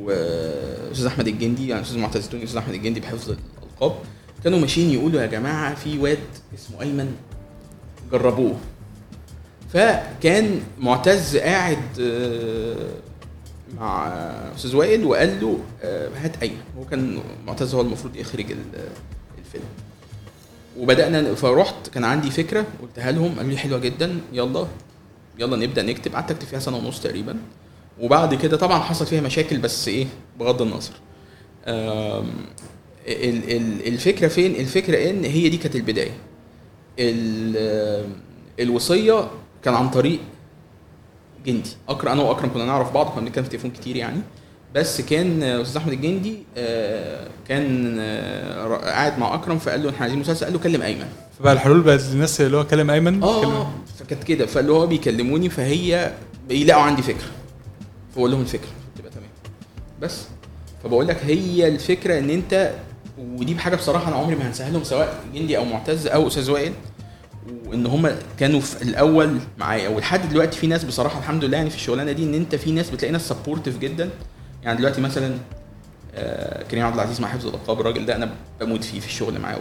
[0.00, 3.92] وأستاذ أحمد الجندي يعني أستاذ معتز التوني وأستاذ أحمد الجندي بحفظ الألقاب.
[4.44, 6.18] كانوا ماشيين يقولوا يا جماعة في واد
[6.54, 7.14] اسمه أيمن
[8.12, 8.56] جربوه.
[9.72, 13.07] فكان معتز قاعد آه،
[13.76, 14.06] مع
[14.56, 18.88] أستاذ وائل وقال له آه، هات ايمن هو كان معتز هو المفروض يخرج ال-
[19.38, 19.64] الفيلم.
[20.78, 24.66] وبدأنا فرحت كان عندي فكرة قلتها لهم قالوا لي حلوة جدا يلا
[25.38, 26.14] يلا نبدأ نكتب.
[26.14, 27.36] قعدت أكتب فيها سنة ونص تقريبا.
[28.00, 30.06] وبعد كده طبعا حصل فيها مشاكل بس إيه
[30.38, 30.92] بغض النظر.
[33.86, 36.10] الفكرة فين؟ الفكرة إن هي دي كانت البداية.
[36.98, 38.06] ال-
[38.60, 39.30] الوصية
[39.62, 40.18] كان عن طريق
[41.46, 41.70] جندي.
[41.88, 44.20] اكرم أنا وأكرم كنا نعرف بعض كنا بنتكلم في التليفون كتير يعني.
[44.74, 50.18] بس كان أستاذ أحمد الجندي آه، كان آه، قاعد مع أكرم فقال له إحنا عايزين
[50.20, 51.06] مسلسل قال له كلم أيمن.
[51.38, 54.46] فبقى الحلول بقت للناس اللي هو كلم أيمن آه فكانت كده.
[54.46, 56.12] فاللي هو بيكلموني فهي
[56.48, 57.28] بيلاقوا عندي فكرة.
[58.14, 58.68] فبقول لهم الفكرة.
[58.98, 59.28] تبقى تمام.
[60.00, 60.22] بس.
[60.84, 62.72] فبقول لك هي الفكرة إن أنت
[63.18, 66.72] ودي حاجة بصراحة أنا عمري ما هنساها لهم سواء جندي أو معتز أو أستاذ وائل
[67.66, 69.88] وإن هم كانوا في الأول معايا.
[69.88, 72.90] ولحد دلوقتي في ناس بصراحة الحمد لله يعني في الشغلانة دي إن أنت في ناس
[72.90, 74.10] بتلاقي ناس supportive جدا.
[74.62, 75.34] يعني دلوقتي مثلا
[76.14, 79.58] آه، كريم عبد العزيز مع حفظ الألقاب الراجل ده أنا بموت فيه في الشغل معاه.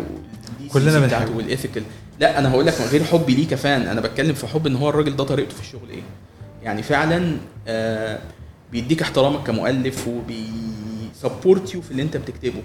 [0.72, 1.36] كلنا بنحبه.
[1.38, 1.84] وال ethical
[2.20, 3.82] لا أنا هقول لك غير حبي ليه كفان.
[3.82, 6.02] أنا بتكلم في حب إن هو الراجل ده طريقته في الشغل إيه.
[6.64, 8.20] يعني فعلا آه
[8.72, 12.62] بيديك احترامك كمؤلف وبي support you في اللي أنت بتكتبه.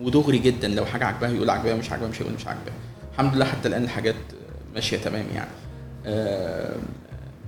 [0.00, 0.68] ودغري جدا.
[0.68, 2.72] لو حاجة عجباه يقول عجباه مش عجباه مش هيقول مش عجباه
[3.18, 4.14] الحمد لله حتى الآن الحاجات
[4.74, 5.50] ماشية تمام يعني.
[6.06, 6.76] آه،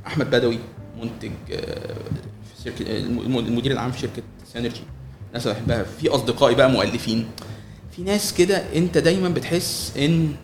[0.06, 0.58] أحمد بدوي
[1.02, 1.94] منتج آه،
[2.56, 4.22] في شركة الم- المدير العام في شركة
[4.52, 4.80] سينرجي
[5.32, 5.82] ناس بحبها.
[5.82, 7.26] في أصدقائي بقى مؤلفين.
[7.96, 10.34] في ناس كده أنت دايما بتحس إن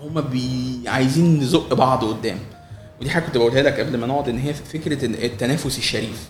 [0.00, 2.38] هما بيـ عايزين نزق بعض قدام.
[3.00, 6.28] ودي حاجة كنت بقولها لك قبل ما نقعد إن هي فكرة التنافس الشريف.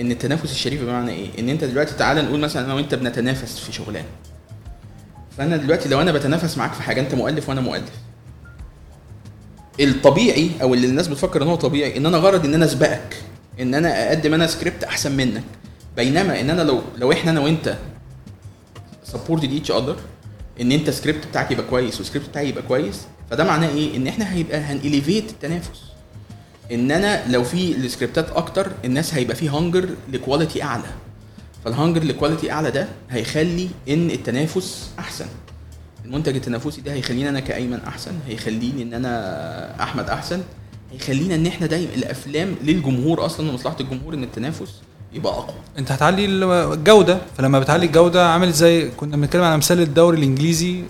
[0.00, 3.72] إن التنافس الشريف بمعنى إيه؟ إن أنت دلوقتي تعالى نقول مثلا أنا وأنت بنتنافس في
[3.72, 4.08] شغلانه
[5.38, 7.90] فأنا دلوقتي لو أنا بتنافس معاك في حاجة أنت مؤلف وأنا مؤلف.
[9.80, 13.16] الطبيعي أو اللي الناس بتفكر إن هو طبيعي إن أنا غرض إن أنا أسبقك
[13.60, 15.42] إن أنا أقدم أنا سكريبت أحسن منك.
[15.96, 17.76] بينما إن أنا لو لو إحنا أنا وأنت
[19.04, 19.96] supported each other
[20.60, 24.32] إن أنت سكريبت بتاعك يبقى كويس والسكريبت بتاعي يبقى كويس فده معناه إيه؟ إن إحنا
[24.34, 25.80] هيبقى هن elevate التنافس.
[26.72, 30.82] إن أنا لو في السكريبتات أكتر الناس هيبقى في hunger ل quality أعلى.
[31.64, 35.26] فال hunger ل quality أعلى ده هيخلي إن التنافس أحسن.
[36.04, 40.42] المنتج التنافسي ده هيخليني أنا كأيمن أحسن هيخليني إن أنا أحمد أحسن
[40.92, 44.74] هيخلينا إن إحنا دايما الأفلام للجمهور أصلا ومصلحه الجمهور إن التنافس
[45.12, 45.54] يبقى أقوى.
[45.78, 50.82] أنت هتعلي الجودة فلما بتعلي الجودة عامل زي كنا بنتكلم على مثال الدوري الإنجليزي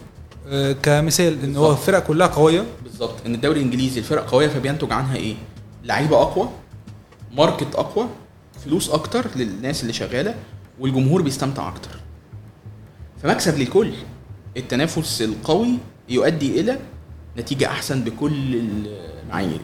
[0.49, 1.73] آه، كمثال إن هو.
[1.73, 2.65] الفرق كلها قوية.
[2.85, 3.15] بالظبط.
[3.27, 5.35] إن الدوري الإنجليزي الفرق قوية فبينتج عنها إيه؟
[5.85, 6.49] لعيبة أقوى
[7.37, 8.07] ماركت أقوى
[8.65, 10.35] فلوس أكتر للناس اللي شغالة
[10.81, 11.91] والجمهور بيستمتع أكتر.
[13.23, 13.93] فمكسب للكل
[14.57, 16.79] التنافس القوي يؤدي إلى
[17.39, 18.55] نتيجة أحسن بكل
[19.25, 19.61] المعايير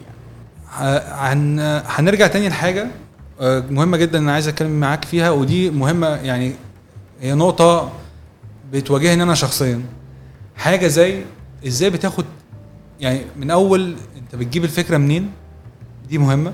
[0.77, 1.81] يعني.
[1.87, 2.87] هنرجع تاني لحاجة
[3.41, 6.53] آه، مهمة جدا أنا عايز أتكلم معاك فيها ودي مهمة يعني
[7.21, 7.91] هي نقطة
[8.73, 9.81] بتواجهني أنا شخصيا.
[10.55, 11.23] حاجة زي
[11.67, 12.25] إزاي بتاخد
[12.99, 15.31] يعني من أول أنت بتجيب الفكرة منين؟
[16.09, 16.53] دي مهمة.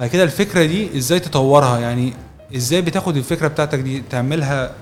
[0.00, 2.12] بعد كده الفكرة دي إزاي تطورها؟ يعني
[2.56, 4.74] إزاي بتاخد الفكرة بتاعتك دي تعملها؟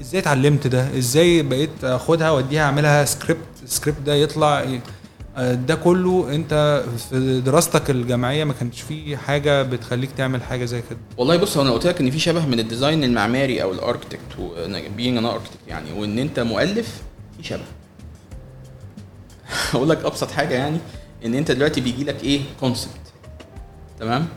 [0.00, 4.64] إزاي اتعلمت ده؟ إزاي بقيت اخدها واديها اعملها script ال script ده يطلع
[5.36, 10.82] آه، ده كله انت في دراستك الجامعية ما كانش في حاجة بتخليك تعمل حاجة زي
[10.90, 13.77] كده؟ والله بص أنا قلت لك ان في شبه من ال design المعماري أو ال
[13.77, 14.20] architect
[14.96, 17.02] being أنا architect يعني وان انت مؤلف
[17.36, 17.64] في شبه.
[19.74, 20.78] أقول لك ابسط حاجة يعني
[21.24, 23.00] ان انت دلوقتي بيجي لك إيه؟ concept
[24.00, 24.28] تمام؟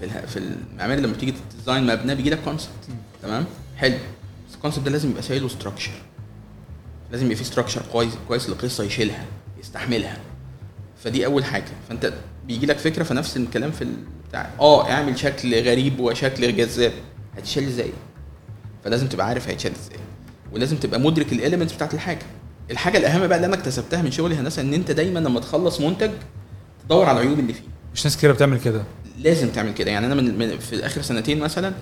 [0.00, 2.70] في في المعماري لما تيجي ت design مبنى بيجي لك concept
[3.22, 3.44] تمام؟
[3.76, 3.94] حلو.
[4.48, 5.92] بس ال concept ده لازم يبقى شايله structure
[7.12, 9.24] لازم يبقى فيه structure كويس كويس للقصه يشيلها
[9.60, 10.16] يستحملها.
[11.04, 11.64] فدي أول حاجة.
[11.88, 12.12] فأنت
[12.46, 13.86] بيجي لك فكرة فنفس الكلام في
[14.28, 16.92] بتاع آه اعمل شكل غريب وشكل جذاب.
[17.36, 17.92] هتشيل إزاي؟
[18.84, 19.98] فلازم تبقى عارف هيتشال إزاي.
[20.52, 22.22] ولازم تبقى مدرك ال elements بتاعت الحاجة.
[22.70, 26.10] الحاجة الأهم بقى اللي أنا اكتسبتها من شغلي هندسة إن أنت دايما لما تخلص منتج
[26.84, 27.62] تدور على العيوب اللي فيه.
[27.94, 28.82] مش ناس كتير بتعمل كده.
[29.18, 29.90] لازم تعمل كده.
[29.90, 31.72] يعني أنا من, من في آخر سنتين مثلا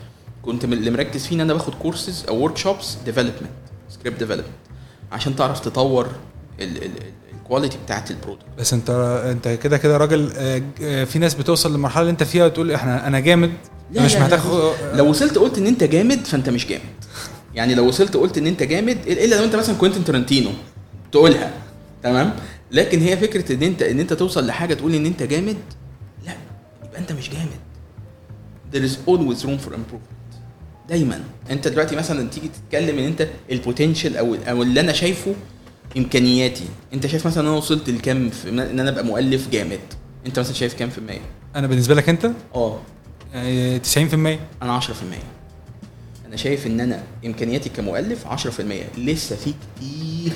[0.43, 3.37] كنت من اللي مركز فيه إن أنا باخد كورسز أو workshops development
[3.91, 4.47] script development
[5.13, 6.09] عشان تعرف تطور
[6.61, 8.91] ال quality بتاعت ال product بس انت
[9.31, 13.07] أنت كده كده راجل آه، آه، في ناس بتوصل للمرحله اللي أنت فيها وتقول إحنا
[13.07, 13.53] أنا جامد
[13.93, 14.41] لا مش لا محتاج
[14.95, 16.83] لو وصلت قلت إن أنت جامد فأنت مش جامد.
[17.55, 20.51] يعني لو وصلت قلت إن أنت جامد الا لو أنت مثلا كوينتين ترنتينو
[21.13, 21.51] تقولها.
[22.03, 22.35] تمام؟
[22.71, 25.57] لكن هي فكرة إن انت إن أنت توصل لحاجة تقول إن أنت جامد
[26.95, 27.61] يبقى انت مش جامد.
[28.73, 30.37] There is always room for improvement.
[30.89, 31.25] دايما.
[31.51, 35.35] انت دلوقتي مثلا تيجي تتكلم ان انت البوتنشال أو أو اللي أنا شايفه
[35.97, 36.65] إمكانياتي.
[36.93, 39.81] انت شايف مثلا أنا وصلت لكام في إن أنا أبقى مؤلف جامد.
[40.27, 41.21] انت مثلا شايف كام في المية؟
[41.57, 42.81] أنا بالنسبة لك أنت؟ آه.
[43.35, 44.93] يعني 90% أنا 10%
[46.27, 50.33] أنا شايف إن أنا إمكانياتي كمؤلف 10% لسه في كتير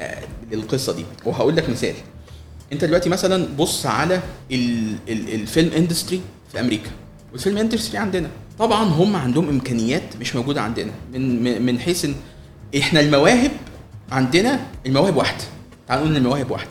[0.00, 1.04] آه، للقصة دي.
[1.24, 1.94] وهقول لك مثال.
[2.72, 4.20] انت دلوقتي مثلا بص على
[4.52, 6.20] ال ال ال film industry
[6.52, 6.90] في أمريكا.
[7.32, 8.28] وال film industry عندنا.
[8.58, 10.92] طبعا هم عندهم إمكانيات مش موجودة عندنا.
[11.12, 12.14] من من- حيث إن
[12.78, 13.50] إحنا المواهب
[14.12, 15.44] عندنا المواهب واحدة.
[15.88, 16.70] تعال نقول إن المواهب واحدة.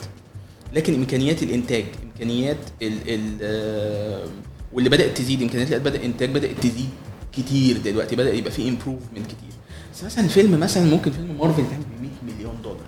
[0.74, 4.26] لكن إمكانيات الإنتاج إمكانيات ال ال آه،
[4.72, 6.88] واللي بدأت تزيد إمكانيات بدا إنتاج بدأت تزيد
[7.32, 8.16] كتير دلوقتي.
[8.16, 9.52] بدأ يبقى في improvement كتير.
[9.94, 12.78] بس مثلا فيلم مثلا ممكن فيلم مارفل يتعمل ب 100 مليون دولار.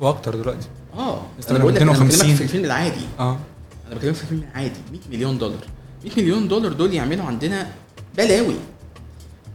[0.00, 0.68] وأكتر دلوقتي.
[0.98, 1.22] آه.
[1.38, 2.18] بس أنا بقول لك أنا 250.
[2.20, 3.00] بكلمك في الفيلم العادي.
[3.18, 3.38] آه.
[3.86, 4.80] أنا بكلمك في الفيلم العادي.
[4.92, 5.64] 100 مليون دولار.
[6.04, 7.70] 100 مليون دولار دول يعملوا عندنا
[8.16, 8.54] بلاوي.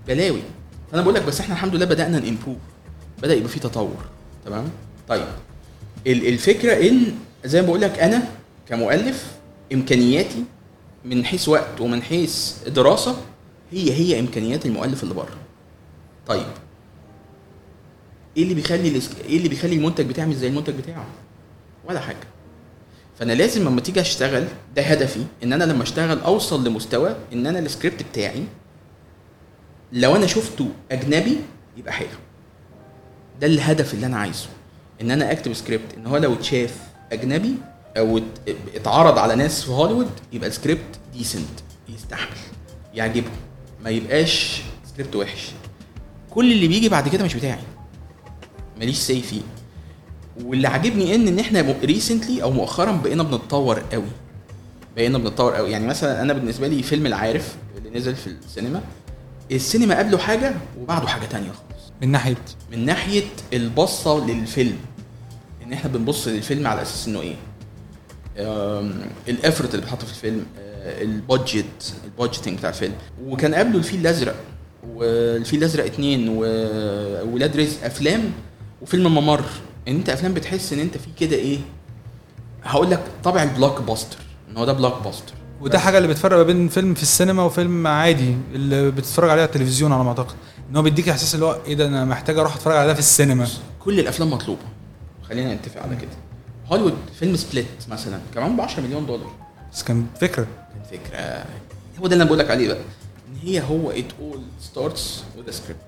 [0.08, 0.42] بلاوي.
[0.92, 2.58] فأنا بقول لك بس إحنا الحمد لله بدأنا نمبروف
[3.22, 4.06] بدأ يبقى في تطور.
[4.46, 4.70] تمام؟
[5.10, 5.26] طيب.
[6.08, 7.04] ال- الفكرة إن
[7.46, 8.24] زي ما بقول لك أنا
[8.70, 9.32] كمؤلف
[9.74, 10.44] إمكانياتي
[11.06, 13.16] من حيث وقت ومن حيث دراسة
[13.72, 15.38] هي هي إمكانيات المؤلف اللي بره.
[16.28, 16.46] طيب.
[18.38, 21.06] إيه اللي بيخلي إيه اللي بيخلي المنتج بتاعي مش زي المنتج بتاعه؟
[21.86, 22.18] ولا حاجة.
[23.20, 27.60] فأنا لازم لما تيجي أشتغل ده هدفي إن أنا لما أشتغل أوصل لمستوى إن أنا
[27.60, 28.44] السكريبت بتاعي
[29.92, 31.38] لو أنا شفته أجنبي
[31.78, 32.08] يبقى حلو.
[33.42, 34.48] ده الهدف اللي أنا عايزه.
[35.02, 36.78] إن أنا أكتب سكريبت إن هو لو اتشاف
[37.12, 37.56] أجنبي
[37.98, 42.38] أو ات- اتعرض على ناس في هوليوود يبقى ال script decent يستحمل
[42.94, 43.32] يعجبهم
[43.84, 44.62] ما يبقاش
[44.94, 45.52] سكريبت وحش.
[46.30, 47.64] كل اللي بيجي بعد كده مش بتاعي.
[48.80, 49.42] ماليش say فيه.
[50.46, 54.04] واللي عاجبني إن إن إحنا recently أو مؤخرا بقينا بنتطور قوي.
[54.96, 55.72] بقينا بنتطور قوي.
[55.72, 58.82] يعني مثلا أنا بالنسبة لي فيلم العارف اللي نزل في السينما
[59.52, 61.92] السينما قبله حاجة وبعده حاجة تانية خالص.
[62.02, 62.36] من ناحية؟
[62.72, 64.78] من ناحية البصة للفيلم.
[65.66, 67.36] إن إحنا بنبص للفيلم على أساس إنه إيه؟
[69.28, 72.94] ال effort اللي بيتحط في الفيلم آه، ال budget ال budgeting بتاع الفيلم.
[73.26, 74.36] وكان قبله الفيل الأزرق
[74.96, 78.32] والفيل الأزرق اتنين وولاد رزق أفلام
[78.82, 79.44] وفيلم ممر.
[79.88, 81.60] إن أنت أفلام بتحس إن أنت في كده إيه؟
[82.64, 84.18] هقول لك طابع ال blockbuster
[84.50, 88.38] إن هو ده blockbuster وده حاجة اللي بتفرق ما بين فيلم في السينما وفيلم عادي
[88.54, 90.36] اللي بتتفرج عليه على التلفزيون على ما أعتقد.
[90.70, 93.00] إن هو بيديك إحساس اللي هو إيه ده أنا محتاج أروح أتفرج على ده في
[93.00, 93.48] السينما.
[93.80, 94.62] كل الأفلام مطلوبة.
[95.30, 96.10] خلينا نتفق على كده.
[96.68, 99.32] هوليوود فيلم Split مثلا كمان ب 10 مليون دولار.
[99.74, 100.48] بس كان فكرة.
[100.74, 101.46] كان فكرة.
[102.00, 102.78] هو ده اللي أنا بقول لك عليه بقى.
[102.78, 105.82] إن هي هو it all starts with script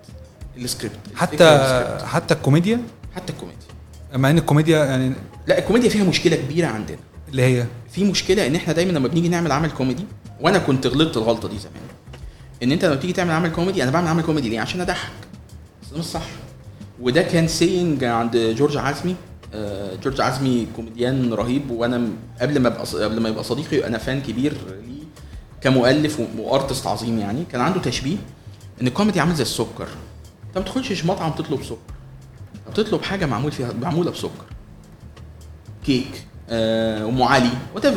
[0.58, 0.95] ال script.
[1.15, 2.81] حتى حتى الكوميديا؟
[3.15, 3.64] حتى الكوميديا.
[4.15, 5.13] مع إن الكوميديا يعني
[5.47, 6.97] لا الكوميديا فيها مشكلة كبيرة عندنا.
[7.30, 10.06] اللي هي؟ في مشكلة إن إحنا دايما لما بنيجي نعمل عمل كوميدي
[10.41, 11.73] وأنا كنت غلطت الغلطة دي زمان
[12.63, 15.12] إن أنت لما تيجي تعمل عمل كوميدي أنا بعمل عمل كوميدي ليه؟ عشان أضحك.
[15.84, 16.25] بس ده مش صح.
[17.01, 19.15] وده كان saying عند جورج عزمي.
[19.54, 22.08] آه، جورج عزمي كوميديان رهيب وأنا
[22.41, 24.54] قبل ما أبقى قبل ما يبقى صديقي أنا fan كبير
[24.88, 25.04] ليه
[25.62, 27.43] كمؤلف و artist عظيم يعني.
[27.51, 28.17] كان عنده تشبيه
[28.82, 29.88] إن الكوميدي عامل زي السكر.
[30.47, 31.94] انت ما بتخشش مطعم تطلب سكر.
[32.71, 34.45] بتطلب حاجة معمول فيها معمولة بسكر.
[35.86, 37.93] كيك آه، أم علي وات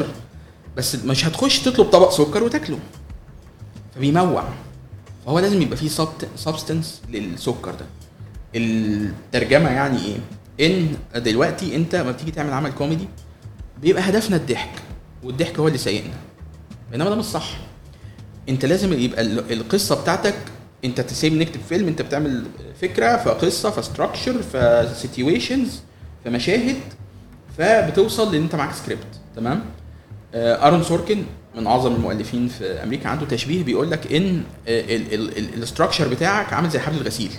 [0.77, 2.79] بس مش هتخش تطلب طبق سكر وتاكله.
[3.95, 4.45] فبيموع
[5.27, 5.89] فهو لازم يبقى فيه
[6.37, 7.87] substance للسكر ده.
[8.55, 10.19] الترجمة يعني إيه؟
[10.67, 13.09] إن دلوقتي أنت لما بتيجي تعمل عمل كوميدي
[13.83, 14.71] بيبقى هدفنا الضحك
[15.23, 16.15] والضحك هو اللي سايقنا.
[16.91, 17.57] بينما ده مش صح.
[18.49, 20.35] أنت لازم يبقى ال- القصة بتاعتك
[20.85, 22.45] انت تسيب نكتب فيلم انت بتعمل
[22.81, 25.81] فكرة فقصة ف structure ف situations
[26.25, 26.77] فمشاهد
[27.59, 29.65] فبتوصل لأن انت معاك سكريبت تمام؟
[30.35, 31.23] آه، Aaron Sorkin
[31.57, 36.79] من اعظم المؤلفين في أمريكا عنده تشبيه بيقول لك ان ال structure بتاعك عامل زي
[36.79, 37.31] حبل الغسيل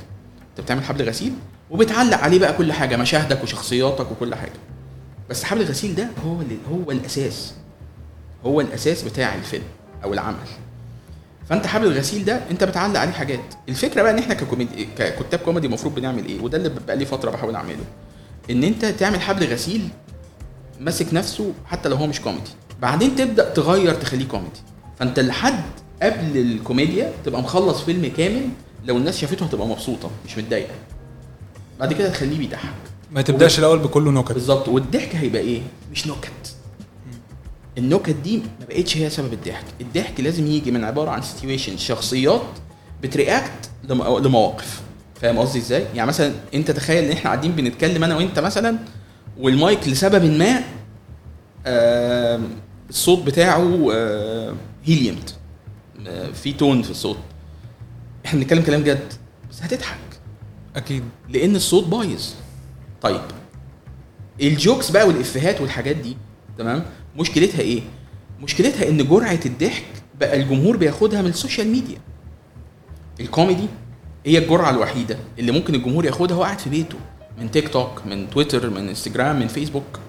[0.52, 1.34] انت بتعمل حبل غسيل
[1.72, 4.52] وبتعلق عليه بقى كل حاجة مشاهدك وشخصياتك وكل حاجة.
[5.30, 7.54] بس حبل الغسيل ده هو هو الأساس
[8.46, 9.64] هو الأساس بتاع الفيلم
[10.04, 10.36] أو العمل.
[11.50, 13.40] فانت حبل الغسيل ده انت بتعلق عليه حاجات.
[13.70, 17.32] الفكرة بقى ان إحنا ككوميدي ككتاب كوميدي المفروض بنعمل إيه وده اللي بقى لي فترة
[17.32, 17.84] بحاول اعمله.
[18.50, 19.90] ان انت تعمل حبل غسيل
[20.80, 22.50] ماسك نفسه حتى لو هو مش كوميدي.
[22.82, 24.60] بعدين تبدأ تغير تخليه كوميدي.
[25.00, 25.64] فانت لحد
[26.04, 28.50] قبل الكوميديا تبقى مخلص فيلم كامل
[28.86, 30.74] لو الناس شافته هتبقى مبسوطة مش متضايقة.
[31.80, 32.74] بعد كده تخليه بيضحك.
[33.12, 34.32] ما تبدأش الأول بكله نكت.
[34.32, 34.68] بالظبط.
[34.68, 36.49] والضحك هيبقى إيه؟ مش نكت.
[37.80, 39.66] النكت دي ما بقتش هي سبب الضحك.
[39.82, 42.42] الضحك لازم يجي من عبارة عن situation شخصيات
[43.04, 44.82] بت react لم- لمواقف.
[45.22, 48.78] فاهم قصدي إزاي؟ يعني مثلا أنت تخيل إن إحنا قاعدين بنتكلم أنا وأنت مثلا
[49.40, 50.64] والمايك لسبب ما
[51.66, 52.40] آه
[52.90, 54.54] الصوت بتاعه آه
[54.86, 55.30] heliumed
[56.08, 57.18] آه في tone في الصوت.
[58.26, 59.14] إحنا بنتكلم كلام جد
[59.52, 59.98] بس هتضحك.
[60.76, 61.04] أكيد.
[61.30, 62.30] لأن الصوت بايظ.
[63.02, 63.22] طيب.
[64.42, 66.18] ال jokes بقى والإفيهات والحاجات دي
[66.58, 66.86] تمام؟
[67.18, 67.82] مشكلتها إيه؟
[68.42, 69.86] مشكلتها إن جرعة الضحك
[70.20, 71.98] بقى الجمهور بياخدها من ال social media
[73.20, 73.68] الكوميدي
[74.26, 76.98] هي الجرعة الوحيدة اللي ممكن الجمهور ياخدها وهو قاعد في بيته
[77.38, 80.00] من تيك توك من تويتر من انستجرام من فيسبوك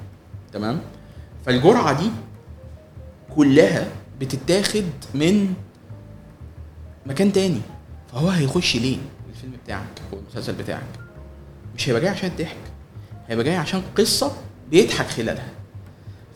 [0.52, 0.80] تمام؟
[1.46, 2.10] فالجرعة دي
[3.36, 3.88] كلها
[4.20, 4.84] بتتاخد
[5.14, 5.54] من
[7.06, 7.60] مكان تاني.
[8.12, 8.96] فهو هيخش ليه؟
[9.30, 10.86] الفيلم بتاعك أو المسلسل بتاعك.
[11.76, 12.56] مش هيبقى جاي عشان الضحك.
[13.28, 14.32] هيبقى جاي عشان قصة
[14.70, 15.48] بيضحك خلالها.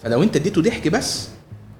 [0.05, 1.29] فلو انت اديته ضحك بس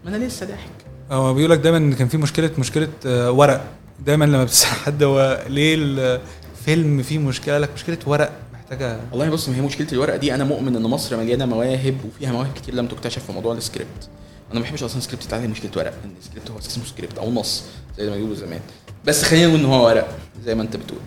[0.05, 0.71] ما أنا لسه ضاحك
[1.11, 3.65] هو بيقول لك دايما إن كان في مشكلة مشكلة آه، ورق.
[4.07, 9.01] دايما لما بتسال حد هو ليه الفيلم فيه مشكلة؟ لك مشكلة ورق محتاجة.
[9.11, 12.53] والله بص ما هي مشكلة الورقه دي أنا مؤمن إن مصر مليانة مواهب وفيها مواهب
[12.55, 14.09] كتير لم تكتشف في موضوع السكريبت.
[14.51, 17.65] أنا ما بحبش أصلا السكريبت بتاعتي مشكلة ورق إن السكريبت هو اسمه سكريبت أو نص
[17.99, 18.61] زي ما بيقولوا زمان.
[19.05, 20.09] بس خلينا نقول إن هو ورق
[20.45, 21.01] زي ما أنت بتقول.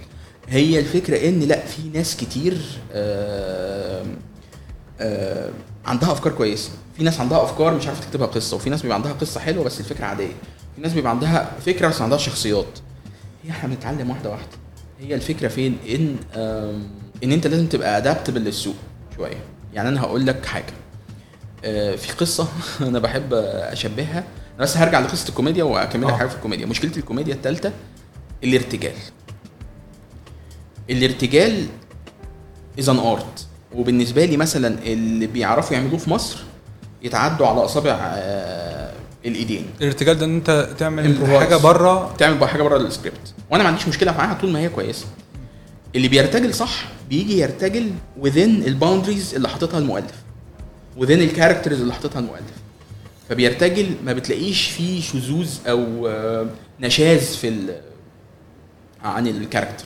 [0.49, 2.57] هي الفكرة إن لأ في ناس كتير
[2.93, 4.05] آه
[4.99, 5.49] آه
[5.87, 6.69] عندها أفكار كويسة.
[6.97, 9.79] في ناس عندها أفكار مش عارفة تكتبها قصة وفي ناس بيبقى عندها قصة حلوة بس
[9.79, 10.31] الفكرة عادية.
[10.75, 12.79] في ناس بيبقى عندها فكرة بس ما عندهاش شخصيات.
[13.43, 14.47] هي إحنا بنتعلم واحدة واحدة.
[14.99, 16.15] هي الفكرة فين؟ إن
[17.23, 18.75] إن أنت لازم تبقى ادابتبل للسوق
[19.15, 19.37] شوية.
[19.73, 20.73] يعني أنا هقول لك حاجة.
[21.65, 22.47] آه، في قصة
[22.81, 24.17] أنا بحب أشبهها.
[24.19, 26.17] أنا بس هرجع لقصة الكوميديا واكمل لك آه.
[26.17, 26.65] حاجة في الكوميديا.
[26.65, 27.71] مشكلة الكوميديا الثالثه
[28.43, 28.93] الارتجال.
[30.89, 31.65] الارتجال
[32.79, 36.37] is an art وبالنسبة لي مثلا اللي بيعرفوا يعملوه في مصر
[37.03, 38.93] يتعدوا على أصابع آه،
[39.25, 39.65] الإيدين.
[39.81, 41.27] الارتجال ده إن أنت تعمل.
[41.39, 43.33] حاجة بره تعمل حاجة بره السكريبت.
[43.49, 45.05] وأنا ما عنديش مشكلة معاها طول ما هي كويسة.
[45.95, 47.91] اللي بيرتجل صح بيجي يرتجل
[48.23, 50.13] within ال boundaries اللي حاططها المؤلف
[50.99, 52.51] within ال characters اللي حاططها المؤلف.
[53.29, 56.47] فبيرتجل ما بتلاقيش فيه شذوذ أو آه،
[56.79, 57.81] نشاذ في ال-
[59.03, 59.85] عن الكاركتر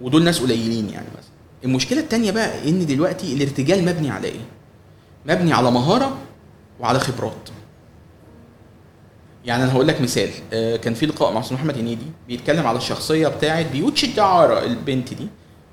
[0.00, 1.29] ودول ناس قليلين يعني مثلا
[1.64, 4.40] المشكلة التانية بقى إن دلوقتي الارتجال مبني على إيه؟
[5.26, 6.16] مبني على مهارة
[6.80, 7.48] وعلى خبرات.
[9.44, 12.78] يعني أنا هقول لك مثال آه، كان في لقاء مع أستاذ محمد هنيدي بيتكلم على
[12.78, 15.26] الشخصية بتاعه بيوتش الدعارة البنت دي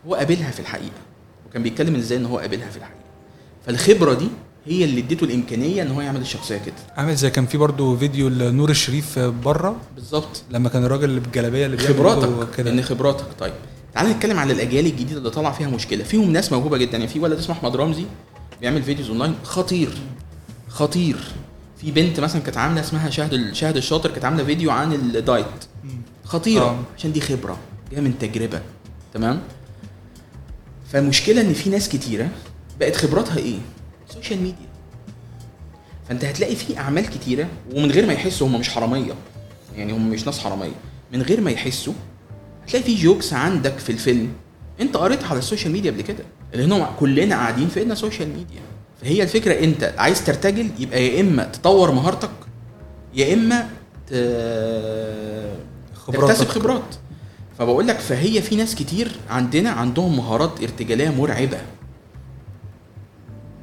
[0.08, 1.02] هو قابلها في الحقيقة
[1.50, 2.98] وكان بيتكلم إزاي إن هو قابلها في الحقيقة.
[3.66, 4.28] فالخبرة دي
[4.66, 6.76] هي اللي اديته الإمكانية إن هو يعمل الشخصية كده.
[6.98, 9.76] عامل زي كان في برضو فيديو لنور الشريف بره.
[9.96, 10.44] بالظبط.
[10.52, 13.54] لما كان الراجل اللي بالجلابية اللي خبراتك كده إن خبراتك طيب.
[13.98, 16.04] تعال نتكلم على الأجيال الجديدة اللي طالعة فيها مشكلة.
[16.04, 16.92] فيهم ناس موهوبة جدا.
[16.92, 18.06] يعني في ولد اسمه أحمد رمزي
[18.62, 19.36] بيعمل videos online.
[19.44, 19.90] خطير.
[20.68, 21.18] خطير.
[21.82, 25.46] في بنت مثلا كانت عاملة اسمها شهد شهد الشاطر كانت عاملة فيديو عن ال diet.
[26.24, 26.64] خطيرة.
[26.64, 26.80] آه.
[26.98, 27.58] عشان دي خبرة.
[27.92, 28.62] جاية من تجربة.
[29.14, 29.42] تمام؟
[30.92, 32.30] فالمشكلة إن في ناس كتيرة
[32.80, 33.58] بقت خبراتها إيه؟
[34.10, 34.68] social media
[36.10, 39.14] فأنت هتلاقي في أعمال كتيرة ومن غير ما يحسوا هم مش حرامية.
[39.76, 40.76] يعني هم مش ناس حرامية.
[41.14, 41.94] من غير ما يحسوا
[42.68, 44.30] هتلاقي في jokes عندك في الفيلم.
[44.82, 46.24] انت قريتها على ال social media قبل كده.
[46.54, 48.62] لأن كلنا قاعدين في إيدنا social media
[49.02, 52.30] فهي الفكرة انت عايز ترتجل يبقى يا إما تطور مهارتك
[53.14, 53.70] يا إما
[54.08, 54.14] ت...
[55.94, 56.38] خبراتك.
[56.38, 56.96] تكتسب خبرات.
[57.60, 61.58] فبقول لك فهي في ناس كتير عندنا عندهم مهارات ارتجالية مرعبة.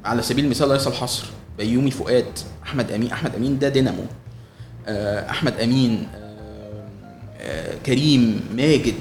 [0.05, 4.03] على سبيل المثال ليس الحصر بيومي فؤاد أحمد أمين أحمد أمين ده دينامو.
[4.87, 6.24] آه، أحمد أمين آه،
[7.85, 8.95] كريم ماجد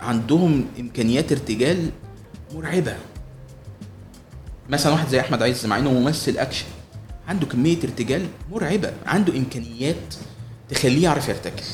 [0.00, 1.90] عندهم إمكانيات ارتجال
[2.54, 2.96] مرعبة.
[4.68, 6.66] مثلا واحد زي أحمد عز مع إنه ممثل أكشن
[7.28, 10.14] عنده كمية ارتجال مرعبة عنده إمكانيات
[10.68, 11.64] تخليه يعرف يرتجل.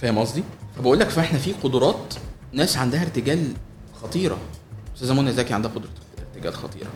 [0.00, 0.42] فاهم قصدي؟
[0.76, 2.14] فبقول لك فاحنا في قدرات
[2.52, 3.52] ناس عندها ارتجال
[4.02, 4.38] خطيرة.
[4.96, 6.90] أستاذة منى زكي عندها قدرة ارتجال خطيرة.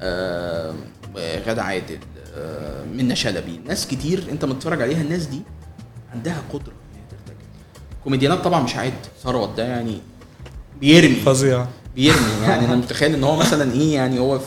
[0.00, 0.74] آه
[1.16, 1.98] غادة عادل
[2.34, 5.42] آه منى شلبي ناس كتير أنت متفرج عليها الناس دي
[6.14, 6.72] عندها قدرة.
[8.08, 8.92] كوميديانات طبعا مش عد
[9.22, 9.98] ثروت ده يعني
[10.80, 11.14] بيرمي.
[11.14, 11.66] فظيع.
[11.96, 12.42] بيرمي.
[12.42, 14.38] يعني أنا متخيل إن هو مثلا إيه يعني هو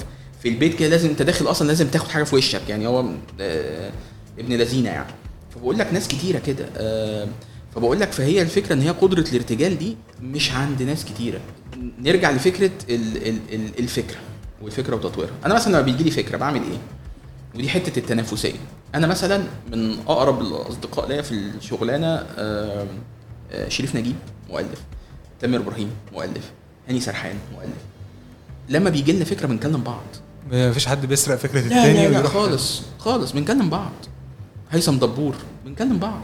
[0.41, 2.61] في- البيت كده لازم أنت داخل أصلا لازم تاخد حاجة في وشك.
[2.69, 3.05] يعني هو
[3.41, 3.91] آه،
[4.39, 5.13] ابن لذينة يعني.
[5.55, 7.27] فبقول لك ناس كتيرة كده آه،
[7.75, 11.39] فبقول لك فهي الفكرة إن هي قدرة الارتجال دي مش عند ناس كتيرة.
[11.99, 14.19] نرجع لفكرة ال ال ال الفكرة
[14.61, 15.33] والفكرة وتطويرها.
[15.45, 16.77] أنا مثلا لما بيجي لي فكرة بعمل إيه؟
[17.55, 18.53] ودي حتة التنافسية.
[18.95, 22.85] أنا مثلا من أقرب الأصدقاء ليا في الشغلانة آه،
[23.67, 24.15] شريف نجيب
[24.49, 24.81] مؤلف.
[25.39, 26.51] تامر إبراهيم مؤلف.
[26.89, 27.81] هاني سرحان مؤلف.
[28.69, 30.03] لما بيجي لنا فكرة بنكلم بعض.
[30.51, 33.91] مفيش حد بيسرق فكرة لا التاني لا لا خالص خالص بنكلم بعض.
[34.71, 35.35] هيثم دبور
[35.65, 36.23] بنكلم بعض.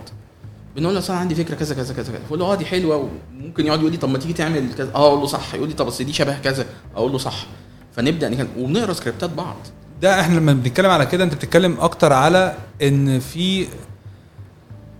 [0.76, 2.24] بنقول له أصل أنا عندي فكرة كذا كذا كذا كذا.
[2.24, 3.10] فاقول له آه دي حلوة.
[3.40, 4.92] وممكن يقعد يقول لي طب ما تيجي تعمل كذا.
[4.96, 5.56] آه أقول له صح.
[5.56, 6.66] يقول لي طب أصل دي شبه كذا.
[6.96, 7.46] أقول له صح.
[7.96, 9.58] فنبدأ نكلم وبنقرا سكريبتات بعض.
[10.02, 13.68] ده إحنا لما بنتكلم على كده أنت بتتكلم أكتر على إن في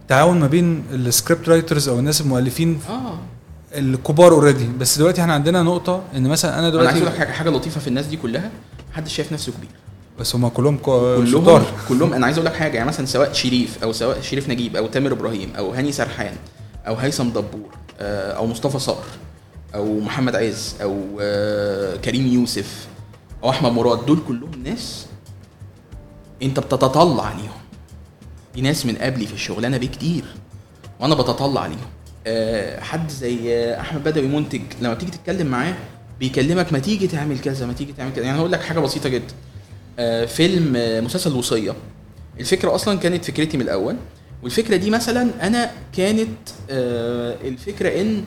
[0.08, 3.20] تعاون ما بين ال script writers أو الناس المؤلفين آه.
[3.76, 7.50] الكبار already بس دلوقتي إحنا عندنا نقطة إن مثلا أنا أنا عايز دلوقتي حاجة حاجة
[7.50, 8.52] لطيفة في الناس دي كلها.
[8.92, 9.70] محدش شايف نفسه كبير.
[10.20, 11.66] بس هم كلهم كلهم شطار.
[11.90, 12.76] كلهم أنا عايز أقول لك حاجة.
[12.76, 16.36] يعني مثلا سواء شريف أو سواء شريف نجيب أو تامر إبراهيم أو هاني سرحان
[16.88, 19.08] أو هيثم دبور آه، أو مصطفى صقر
[19.76, 22.88] أو محمد عز أو آه، كريم يوسف
[23.44, 25.06] أو أحمد مراد دول كلهم ناس
[26.44, 27.67] أنت بتتطلع عليهم.
[28.58, 30.24] دي ناس من قبلي في الشغلانه بكتير
[31.00, 31.80] وأنا بتطلع عليهم
[32.28, 35.74] آه، حد زي أحمد بدوي منتج لما بتيجي تتكلم معاه
[36.20, 38.26] بيكلمك ما تيجي تعمل كذا ما تيجي تعمل كذا.
[38.26, 39.34] يعني هقول لك حاجة بسيطة جدا.
[40.00, 41.76] آه، فيلم آه، مسلسل الوصية.
[42.40, 43.96] الفكرة أصلا كانت فكرتي من الأول.
[44.44, 46.38] والفكرة دي مثلا أنا كانت
[46.70, 48.24] آه، الفكرة إن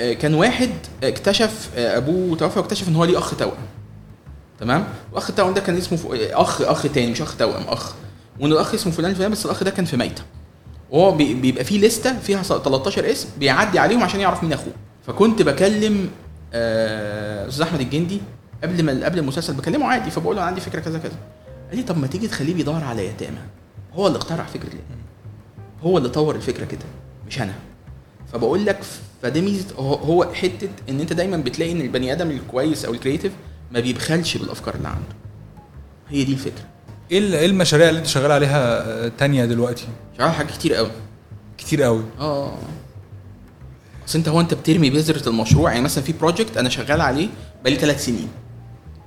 [0.00, 0.70] آه، كان واحد
[1.04, 3.66] اكتشف آه، أبوه توفى واكتشف إن هو ليه أخ توأم.
[4.60, 5.98] تمام؟ وأخ التوأم ده كان اسمه.
[6.32, 7.94] أخ أخ تاني مش أخ توأم أخ.
[8.42, 10.22] وإن الأخ اسمه فلان فلان بس الأخ ده كان في ميتة.
[10.90, 14.72] وهو بي- بيبقى فيه لستة فيها 13 اسم بيعدي عليهم عشان يعرف مين أخوه.
[15.06, 16.10] فكنت بكلم
[16.54, 18.20] آه، أستاذ أحمد الجندي
[18.62, 21.16] قبل ما قبل المسلسل بكلمه عادي فبقول له عندي فكرة كذا كذا.
[21.68, 23.38] قال لي طب ما تيجي تخليه بيدور على يتامى.
[23.94, 24.70] هو اللي اخترع فكرة
[25.82, 26.84] هو اللي طور الفكرة كده
[27.28, 27.54] مش أنا.
[28.32, 28.78] فبقول لك
[29.22, 33.32] فده ميزة هو- حتة إن أنت دايما بتلاقي إن البني آدم الكويس أو الكرييتيف
[33.70, 35.14] ما بيبخلش بالأفكار اللي عنده.
[36.08, 36.64] هي دي الفكرة.
[37.12, 39.84] إيه ال- إيه المشاريع اللي أنت شغال عليها آه، تانية دلوقتي؟
[40.18, 40.90] شغال حاجات كتير قوي
[41.58, 42.52] كتير قوي آه.
[44.08, 47.28] أصل أنت هو أنت بترمي بذره المشروع يعني مثلا في project أنا شغال عليه
[47.62, 48.28] بقالي ثلاث سنين.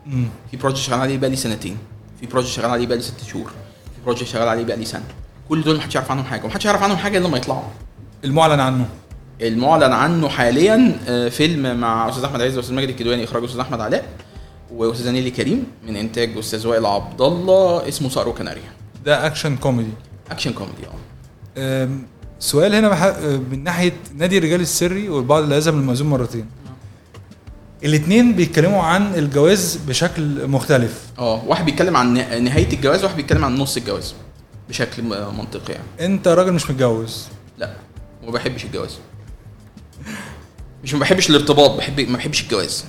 [0.05, 0.27] مم.
[0.51, 1.77] في project شغال عليه بقالي سنتين.
[2.19, 3.47] في project شغال عليه بقالي ست شهور.
[3.95, 5.03] في project شغال عليه بقالي سنة.
[5.49, 6.43] كل دول محدش يعرف عنهم حاجة.
[6.43, 7.63] ومحدش يعرف عنهم حاجة إلا لما يطلعوا.
[8.23, 8.85] المعلن عنه.
[9.41, 13.81] المعلن عنه حاليا آه، فيلم مع أستاذ أحمد عز وأستاذ ماجد الكدواني إخراج أستاذ أحمد
[13.81, 14.05] علاء.
[14.75, 18.71] وأستاذة نيللي كريم من إنتاج أستاذ وائل عبد الله اسمه صقر وكناريا
[19.05, 19.91] ده action comedy
[20.31, 20.81] action comedy
[21.57, 21.89] آه.
[22.39, 23.17] سؤال هنا بح...
[23.51, 26.45] من ناحية نادي الرجال السري والبعض لا يذهب للمأذون مرتين.
[27.83, 31.03] الاثنين بيتكلموا عن الجواز بشكل مختلف.
[31.19, 34.13] آه واحد بيتكلم عن نهاية الجواز وواحد بيتكلم عن نص الجواز
[34.69, 35.03] بشكل
[35.37, 36.13] منطقي يعني.
[36.13, 37.27] أنت راجل مش متجوز.
[37.57, 37.73] لا
[38.23, 38.97] وما بحبش الجواز.
[40.83, 42.85] مش ما بحبش الارتباط بحب ما بحبش الجواز.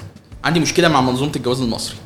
[0.47, 1.97] عندي مشكلة مع منظومة الجواز المصري.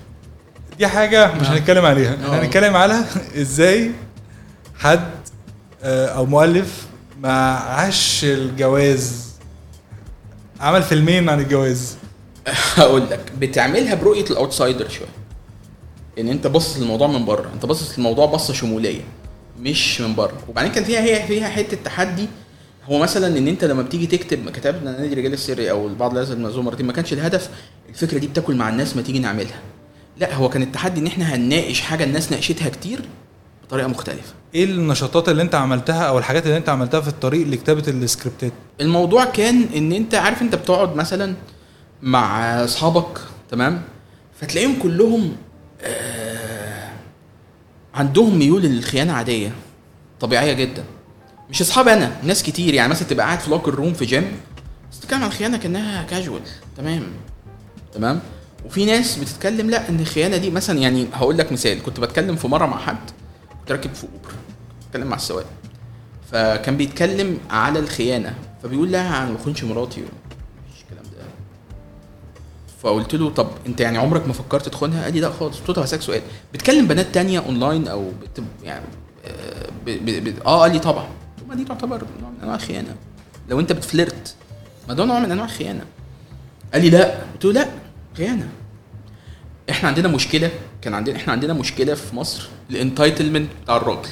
[0.79, 1.53] دي حاجة مش آه.
[1.53, 2.15] هنتكلم عليها.
[2.15, 3.05] إحنا هنتكلم على
[3.37, 3.91] إزاي
[4.79, 5.11] حد
[5.83, 6.87] آه، أو مؤلف
[7.23, 9.31] ما عاش الجواز.
[10.61, 11.97] عمل فيلمين عن الجواز.
[12.77, 15.09] هقول لك بتعملها برؤية الأوتسايدر شوية.
[16.19, 19.03] إن أنت باصص للموضوع من بره أنت باصص للموضوع بصه شمولية
[19.59, 20.39] مش من بره.
[20.49, 22.29] وبعدين كان فيها هي فيها حتة تحدي
[22.91, 26.67] هو مثلا إن أنت لما بتيجي تكتب كتبنا نادي الرجال السري أو البعض لازم المنظومه
[26.67, 27.51] مرتين ما كانش الهدف
[27.89, 29.61] الفكرة دي بتاكل مع الناس ما تيجي نعملها.
[30.19, 33.01] لا هو كان التحدي إن إحنا هنناقش حاجة الناس ناقشتها كتير
[33.65, 34.35] بطريقة مختلفة.
[34.55, 39.25] إيه النشاطات اللي أنت عملتها أو الحاجات اللي أنت عملتها في الطريق لكتابة السكريبتات؟ الموضوع
[39.25, 41.35] كان إن أنت عارف أنت بتقعد مثلا
[42.03, 43.83] مع أصحابك تمام؟
[44.41, 45.37] فتلاقيهم كلهم
[45.83, 46.91] آه
[47.95, 49.53] عندهم ميول للخيانة عادية
[50.21, 50.85] طبيعية جدا.
[51.51, 52.75] مش اصحاب أنا ناس كتير.
[52.75, 54.33] يعني مثلا تبقى قاعد في locker room في جيم
[54.93, 56.41] بس تتكلم عن الخيانة كأنها كاجوال
[56.77, 57.03] تمام؟
[57.95, 58.21] تمام؟
[58.67, 61.83] وفي ناس بتتكلم لا إن الخيانة دي مثلا يعني هقول لك مثال.
[61.83, 63.11] كنت بتكلم في مرة مع حد
[63.61, 64.35] كنت راكب في اوبر
[64.89, 65.47] بتكلم مع السواق.
[66.33, 68.35] فكان بيتكلم على الخيانة.
[68.63, 70.01] فبيقول لا أنا ما بخونش مراتي.
[70.01, 71.25] مفيش الكلام ده.
[72.83, 75.59] فقلت له طب أنت يعني عمرك ما فكرت تخونها؟ قال لي لا خالص.
[75.59, 76.23] قلت له طب هسألك سؤال.
[76.55, 78.43] بتكلم بنات تانية اونلاين أو بت...
[78.63, 78.85] يعني
[79.27, 79.91] آه، ب...
[79.91, 80.25] ب...
[80.29, 80.35] ب...
[80.47, 81.05] آه قال لي طبعا.
[81.05, 81.11] طب
[81.51, 82.95] ما دي تعتبر نوع من أنواع الخيانه
[83.49, 84.35] لو أنت بتفلرت
[84.89, 85.85] ما ده نوع من أنواع الخيانه
[86.73, 87.15] قال لي لا.
[87.33, 87.69] قلت له لا
[88.17, 88.49] خيانة.
[89.71, 90.51] إحنا عندنا مشكلة
[90.83, 94.09] كان عندنا إحنا عندنا مشكلة في مصر الانتايتلمنت بتاع الراجل.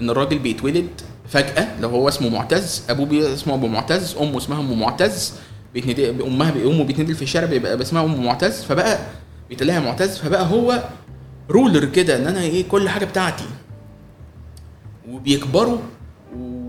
[0.00, 0.88] إن الراجل بيتولد
[1.28, 5.32] فجأة لو هو اسمه معتز أبوه اسمه أبو معتز أمه اسمها أم معتز
[6.26, 8.98] أمها أمه بيتندل في الشارع بيبقى اسمها أم معتز فبقى
[9.48, 10.84] بيتقال لها معتز فبقى هو
[11.50, 13.44] رولر كده إن أنا إيه كل حاجة بتاعتي.
[15.08, 15.78] وبيكبروا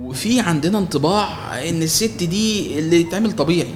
[0.07, 3.73] وفي عندنا انطباع إن الست دي اللي تعمل طبيعي.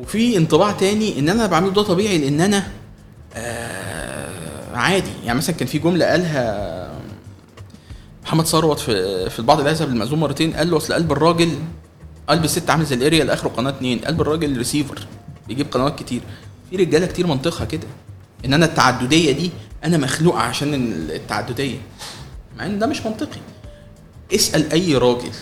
[0.00, 2.66] وفي انطباع تاني إن أنا بعمله ده طبيعي لأن أنا
[3.34, 5.10] آه عادي.
[5.24, 6.94] يعني مثلا كان في جملة قالها
[8.24, 11.58] محمد ثروت في في البعض لا يذهب للمأذون مرتين قال له أصل قلب الراجل
[12.28, 15.06] قلب الست عامل زي الأريا اخره قناه اتنين قلب الراجل ريسيفر
[15.48, 16.20] بيجيب قنوات كتير.
[16.70, 17.86] في رجالة كتير منطقها كده
[18.44, 19.50] إن أنا التعددية دي
[19.84, 20.74] أنا مخلوق عشان
[21.10, 21.78] التعددية.
[22.58, 23.40] مع إن ده مش منطقي.
[24.34, 25.32] اسأل أي راجل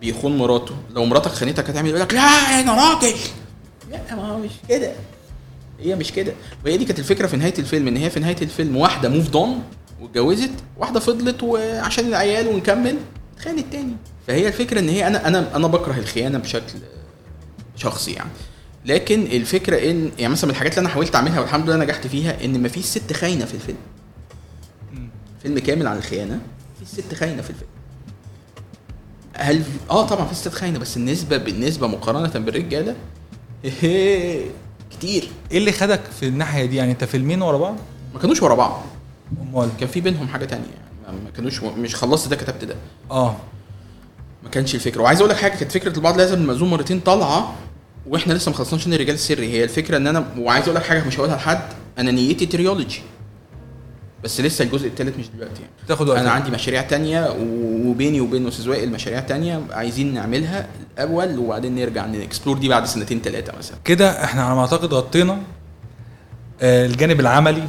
[0.00, 0.74] بيخون مراته.
[0.90, 2.20] لو مراتك خانتك هتعمل يقول لك لا
[2.60, 3.16] أنا راجل.
[3.90, 4.92] لا ما هو مش كده.
[5.80, 6.32] هي مش كده.
[6.64, 9.62] وهي دي كانت الفكرة في نهاية الفيلم إن هي في نهاية الفيلم واحدة موف دون
[10.00, 12.96] واتجوزت واحدة فضلت وعشان العيال ونكمل
[13.36, 13.96] اتخانت تاني.
[14.26, 16.78] فهي الفكرة إن هي أنا أنا أنا بكره الخيانة بشكل
[17.76, 18.30] شخصي يعني.
[18.86, 22.44] لكن الفكرة إن يعني مثلا من الحاجات اللي أنا حاولت أعملها والحمد لله نجحت فيها
[22.44, 23.78] إن مفيش ست خاينة في الفيلم.
[25.42, 26.40] فيلم كامل عن الخيانة
[26.78, 27.68] في ست خاينة في الفيلم.
[29.36, 32.94] هل آه طبعا في ست خاينة بس النسبة بالنسبة مقارنة بالرجالة
[34.90, 35.28] كتير.
[35.52, 37.76] إيه اللي خدك في الناحية دي؟ يعني انت فيلمين ورا بعض؟
[38.14, 38.82] ما كانوش ورا بعض.
[39.42, 39.68] أمال.
[39.80, 40.64] كان في بينهم حاجة تانية.
[41.06, 42.74] يعني ما كانوش مش خلصت ده كتبت ده.
[43.10, 43.36] آه.
[44.42, 45.02] ما كانش الفكرة.
[45.02, 47.54] وعايز أقول لك حاجة كانت فكرة البعض لا يذهب للمأذون مرتين طالعة
[48.06, 51.04] وإحنا لسه ما خلصناش نادي الرجال السري هي الفكرة إن أنا وعايز أقول لك حاجة
[51.06, 51.62] مش هقولها لحد
[51.98, 53.02] أنا نيتي trilogy.
[54.24, 55.62] بس لسه الجزء الثالث مش دلوقتي.
[55.62, 57.34] يعني تاخد وقت أنا عندي مشاريع تانية
[57.86, 62.84] وبيني وبين أستاذ وائل مشاريع تانية عايزين نعملها الأول وبعدين نرجع ن explore دي بعد
[62.84, 63.76] سنتين ثلاثة مثلا.
[63.84, 65.38] كده إحنا على ما أعتقد غطينا
[66.62, 67.62] آه، الجانب العملي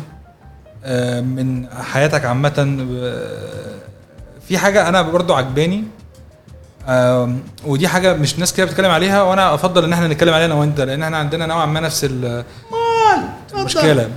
[0.86, 2.86] آه، من حياتك عامة.
[2.94, 3.80] آه،
[4.48, 5.84] في حاجة أنا برضو عجباني
[7.66, 10.82] ودي حاجة مش ناس كتير بتتكلم عليها وأنا أفضل إن إحنا نتكلم عليها أنا وأنت
[10.82, 12.44] لأن إحنا عندنا نوعا ما نفس ال-
[13.54, 14.10] المشكلة.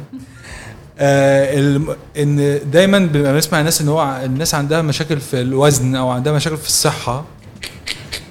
[0.99, 1.81] آه
[2.19, 6.57] إن دايما بنبقى بنسمع الناس إن هو الناس عندها مشاكل في الوزن أو عندها مشاكل
[6.57, 7.25] في الصحة.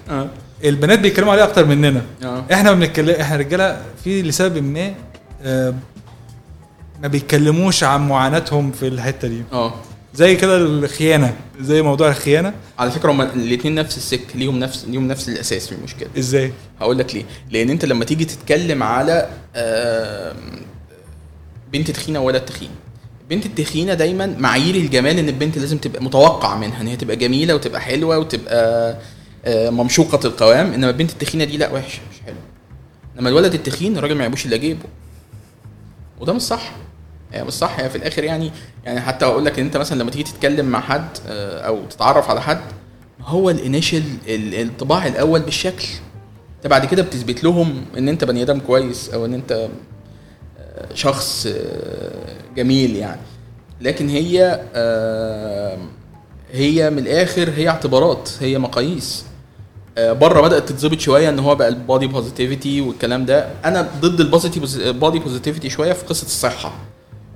[0.09, 0.27] آه.
[0.63, 2.01] البنات بيتكلموا عليها أكتر مننا.
[2.23, 2.43] آه.
[2.53, 4.93] إحنا ما بنتكلم إحنا رجالة في لسبب ما
[5.43, 5.73] آه،
[7.01, 9.43] ما بيتكلموش عن معاناتهم في الحتة دي.
[9.53, 9.73] آه.
[10.15, 12.53] زي كده الخيانة زي موضوع الخيانة.
[12.79, 16.09] على فكرة هما الاثنين نفس السك ليهم نفس ليهم نفس الأساس في المشكلة.
[16.17, 17.23] إزاي؟ هقول لك ليه.
[17.51, 20.35] لأن أنت لما تيجي تتكلم على آم،
[21.77, 22.69] بنت تخينة وولد تخين
[23.21, 27.55] البنت التخينة دايما معايير الجمال إن البنت لازم تبقى متوقع منها إن هي تبقى جميلة
[27.55, 28.97] وتبقى حلوة وتبقى
[29.45, 30.73] آه، ممشوقة القوام.
[30.73, 32.37] إنما البنت التخينة دي لا وحشة مش حلوة.
[33.17, 34.85] إنما الولد التخين الراجل ما يعيبوش إلا جيبه.
[36.19, 36.71] وده مش صح.
[37.33, 37.79] هي مش صح.
[37.79, 38.51] هي في الآخر يعني
[38.85, 42.29] يعني حتى أقول لك إن أنت مثلا لما تيجي تتكلم مع حد آه، أو تتعرف
[42.29, 42.61] على حد
[43.21, 45.87] هو الإنيشال الطباع الأول بالشكل.
[46.57, 49.69] أنت بعد كده بتثبت لهم إن أنت بني آدم كويس أو إن أنت
[50.93, 53.21] شخص آه، جميل يعني.
[53.81, 55.77] لكن هي آه،
[56.51, 59.25] هي من الآخر هي اعتبارات هي مقاييس.
[59.97, 63.47] آه، بره بدأت تتظبط شوية إن هو بقى ال body positivity والكلام ده.
[63.65, 66.73] أنا ضد ال body positivity شوية في قصة الصحة.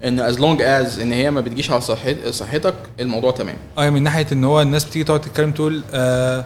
[0.04, 3.56] إن as long as إن هي ما بتجيش على صحت صحتك الموضوع تمام.
[3.78, 6.46] آه من ناحية إن هو الناس بتيجي تقعد تتكلم تقول آه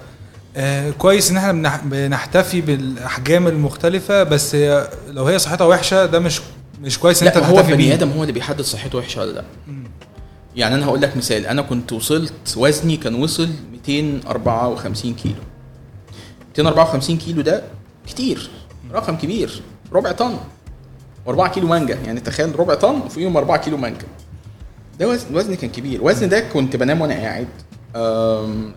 [0.58, 4.56] آه كويس إن إحنا بنح- بنحتفي بالأحجام المختلفة بس
[5.10, 6.42] لو هي صحتها وحشة ده مش
[6.82, 9.44] مش كويس إن أنت لا هو البني آدم هو اللي بيحدد صحته وحشه ولا لا.
[10.56, 15.36] يعني أنا هقول لك مثال أنا كنت وصلت وزني كان وصل 254 كيلو.
[16.50, 17.64] 254 كيلو ده
[18.08, 18.50] كتير
[18.92, 19.62] رقم كبير
[19.94, 20.38] ربع طن.
[21.28, 24.06] و4 كيلو مانجا يعني تخيل ربع طن وفيهم 4 كيلو مانجا.
[25.00, 26.04] ده وزن وزني كان كبير.
[26.04, 27.48] وزن ده كنت بنام وأنا قاعد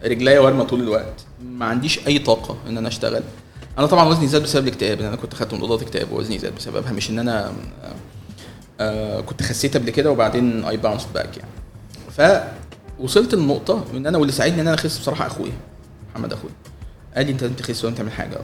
[0.05, 1.24] رجليا وارمة طول الوقت.
[1.44, 3.22] ما عنديش أي طاقة إن أنا أشتغل.
[3.79, 6.93] أنا طبعا وزني زاد بسبب الاكتئاب لأن أنا كنت خدت مضادات اكتئاب ووزني زاد بسببها
[6.93, 7.53] مش إن أنا
[8.81, 11.51] آه كنت خسيت قبل كده وبعدين I bounced back يعني
[12.99, 15.53] فوصلت للنقطه إن أنا واللي ساعدني إن أنا أخس بصراحة أخويا
[16.12, 16.53] محمد أخويا
[17.16, 18.39] قال لي أنت انت تخس وانت تعمل حاجة.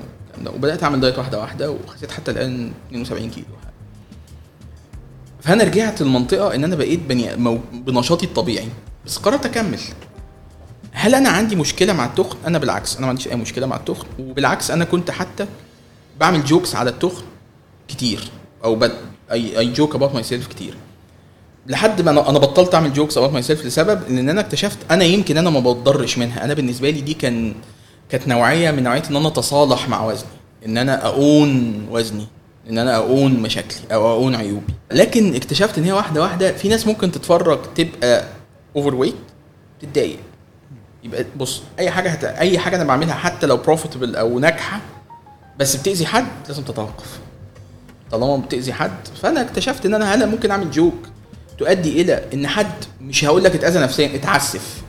[0.47, 3.47] وبدأت أعمل diet واحدة واحدة وخسيت حتى الآن 72 كيلو
[5.41, 7.37] فأنا رجعت للمنطقة إن أنا بقيت بني.
[7.73, 8.69] بنشاطي الطبيعي
[9.07, 9.79] بس قررت أكمل
[10.93, 14.07] هل أنا عندي مشكلة مع التخن؟ أنا بالعكس أنا ما عنديش أي مشكلة مع التخن.
[14.19, 15.47] وبالعكس أنا كنت حتى
[16.21, 17.23] بعمل jokes على التخن
[17.89, 18.31] كتير
[18.65, 18.93] أو بد...
[19.33, 20.75] I I joke about myself كتير.
[21.67, 25.51] لحد ما أنا بطلت أعمل jokes about myself لسبب إن أنا اكتشفت أنا يمكن أنا
[25.51, 26.45] ما بتضرش منها.
[26.45, 27.55] أنا بالنسبة لي دي كان
[28.09, 30.29] كانت نوعية من نوعية إن أنا أتصالح مع وزني
[30.67, 32.27] إن أنا own وزني
[32.71, 34.75] إن أنا own مشاكلي أو own عيوبي.
[34.93, 38.25] لكن اكتشفت إن هي واحدة واحدة في ناس ممكن تتفرج تبقى
[38.77, 39.15] overweight
[39.81, 40.19] تتضايق.
[41.05, 42.25] يبقى بص أي حاجة هت...
[42.25, 44.81] أي حاجة أنا بعملها حتى لو profitable أو ناجحة
[45.59, 47.19] بس بتأذي حد لازم تتوقف.
[48.11, 51.09] طالما بتأذي حد فأنا اكتشفت إن أنا هلا ممكن أعمل joke
[51.59, 54.83] تؤدي إلى إن حد مش هقول لك اتأذى نفسيا اتعسف.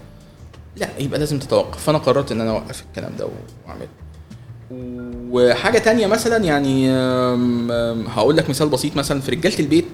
[0.78, 1.84] لا يبقى لازم تتوقف.
[1.84, 3.28] فأنا قررت إن أنا أوقف الكلام ده
[3.66, 3.88] وأعمله.
[5.32, 6.91] وحاجة تانية مثلا يعني
[8.07, 9.22] هقول لك مثال بسيط مثلا.
[9.22, 9.88] في رجالة البيت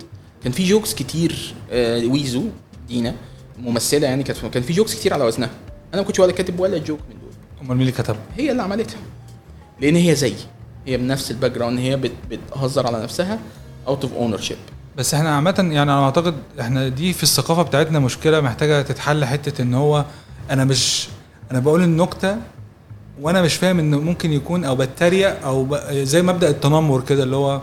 [0.43, 2.43] كان في jokes كتير آه، ويزو
[2.88, 3.15] دينا
[3.59, 5.49] ممثلة يعني كانت كان في jokes كتير على وزنها.
[5.94, 7.32] أنا ما كنتش ولا كاتب ولا joke من دول.
[7.62, 9.00] أمال مين اللي كتب هي اللي عملتها.
[9.82, 10.34] لأن هي زي
[10.88, 13.40] هي بنفس ال background هي بت- بتهزر على نفسها
[13.88, 14.57] out of ownership
[14.98, 19.62] بس إحنا عامة يعني أنا أعتقد إحنا دي في الثقافة بتاعتنا مشكلة محتاجة تتحل حتة
[19.62, 20.06] إن هو
[20.52, 21.08] أنا مش
[21.52, 22.38] أنا بقول النكتة
[23.22, 25.76] وأنا مش فاهم إنه ممكن يكون أو بتريق أو ب...
[25.92, 27.62] زي مبدأ التنمر كده اللي هو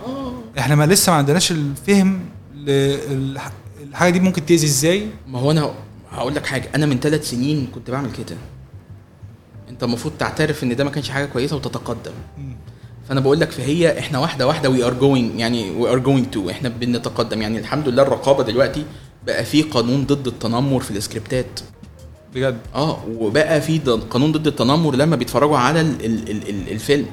[0.59, 2.19] إحنا ما لسه ما عندناش الفهم
[2.65, 3.51] للح-
[3.83, 5.73] الحاجة دي ممكن تأذي إزاي؟ ما هو أنا
[6.17, 8.37] هقول لك حاجة أنا من ثلاث سنين كنت بعمل كده.
[9.69, 12.11] أنت المفروض تعترف إن ده ما كانش حاجة كويسة وتتقدم.
[13.09, 16.49] فأنا بقول لك فهي إحنا واحدة واحدة we are going يعني we are going to
[16.49, 17.41] إحنا بنتقدم.
[17.41, 18.85] يعني الحمد لله الرقابة دلوقتي
[19.25, 21.59] بقى في قانون ضد التنمر في السكريبتات.
[22.35, 27.05] بجد؟ آه وبقى في قانون ضد التنمر لما بيتفرجوا على ال ال ال ال الفيلم.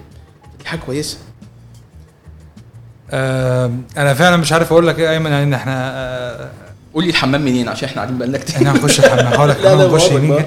[0.58, 1.18] دي حاجة كويسة.
[3.10, 6.50] آه أنا فعلا مش عارف أقول لك إيه أيمن إن إحنا آه
[6.94, 8.56] قول لي الحمام منين؟ عشان إحنا قاعدين بقالنا كتير.
[8.56, 9.26] إحنا هنخش الحمام.
[9.26, 10.44] هقول لك نخش بقولك يمين.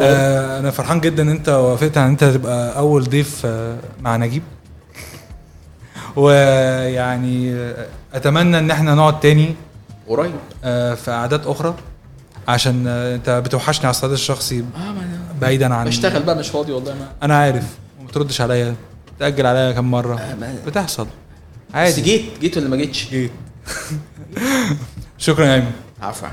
[0.00, 4.42] آه أنا فرحان جدا ان انت وافقت ان انت تبقى اول ضيف آه مع نجيب.
[6.16, 7.56] ويعني
[8.14, 9.54] اتمنى ان إحنا نقعد تاني
[10.08, 10.32] قريب.
[10.64, 11.74] آه في قعدات أخرى
[12.48, 14.94] عشان انت بتوحشني على الصعيد الشخصي أنا
[15.40, 17.64] بعيدا عن بشتغل بقى مش فاضي والله ما أنا عارف.
[17.98, 18.74] وما بتردش عليا.
[19.18, 20.14] تأجل عليا كم مرة.
[20.20, 21.04] آه، بتحصل.
[21.04, 23.30] بس عادي جيت جيت ولا ما جيتش؟ جيت.
[25.24, 25.72] شكرا يا أيمن.
[26.02, 26.28] عفوا.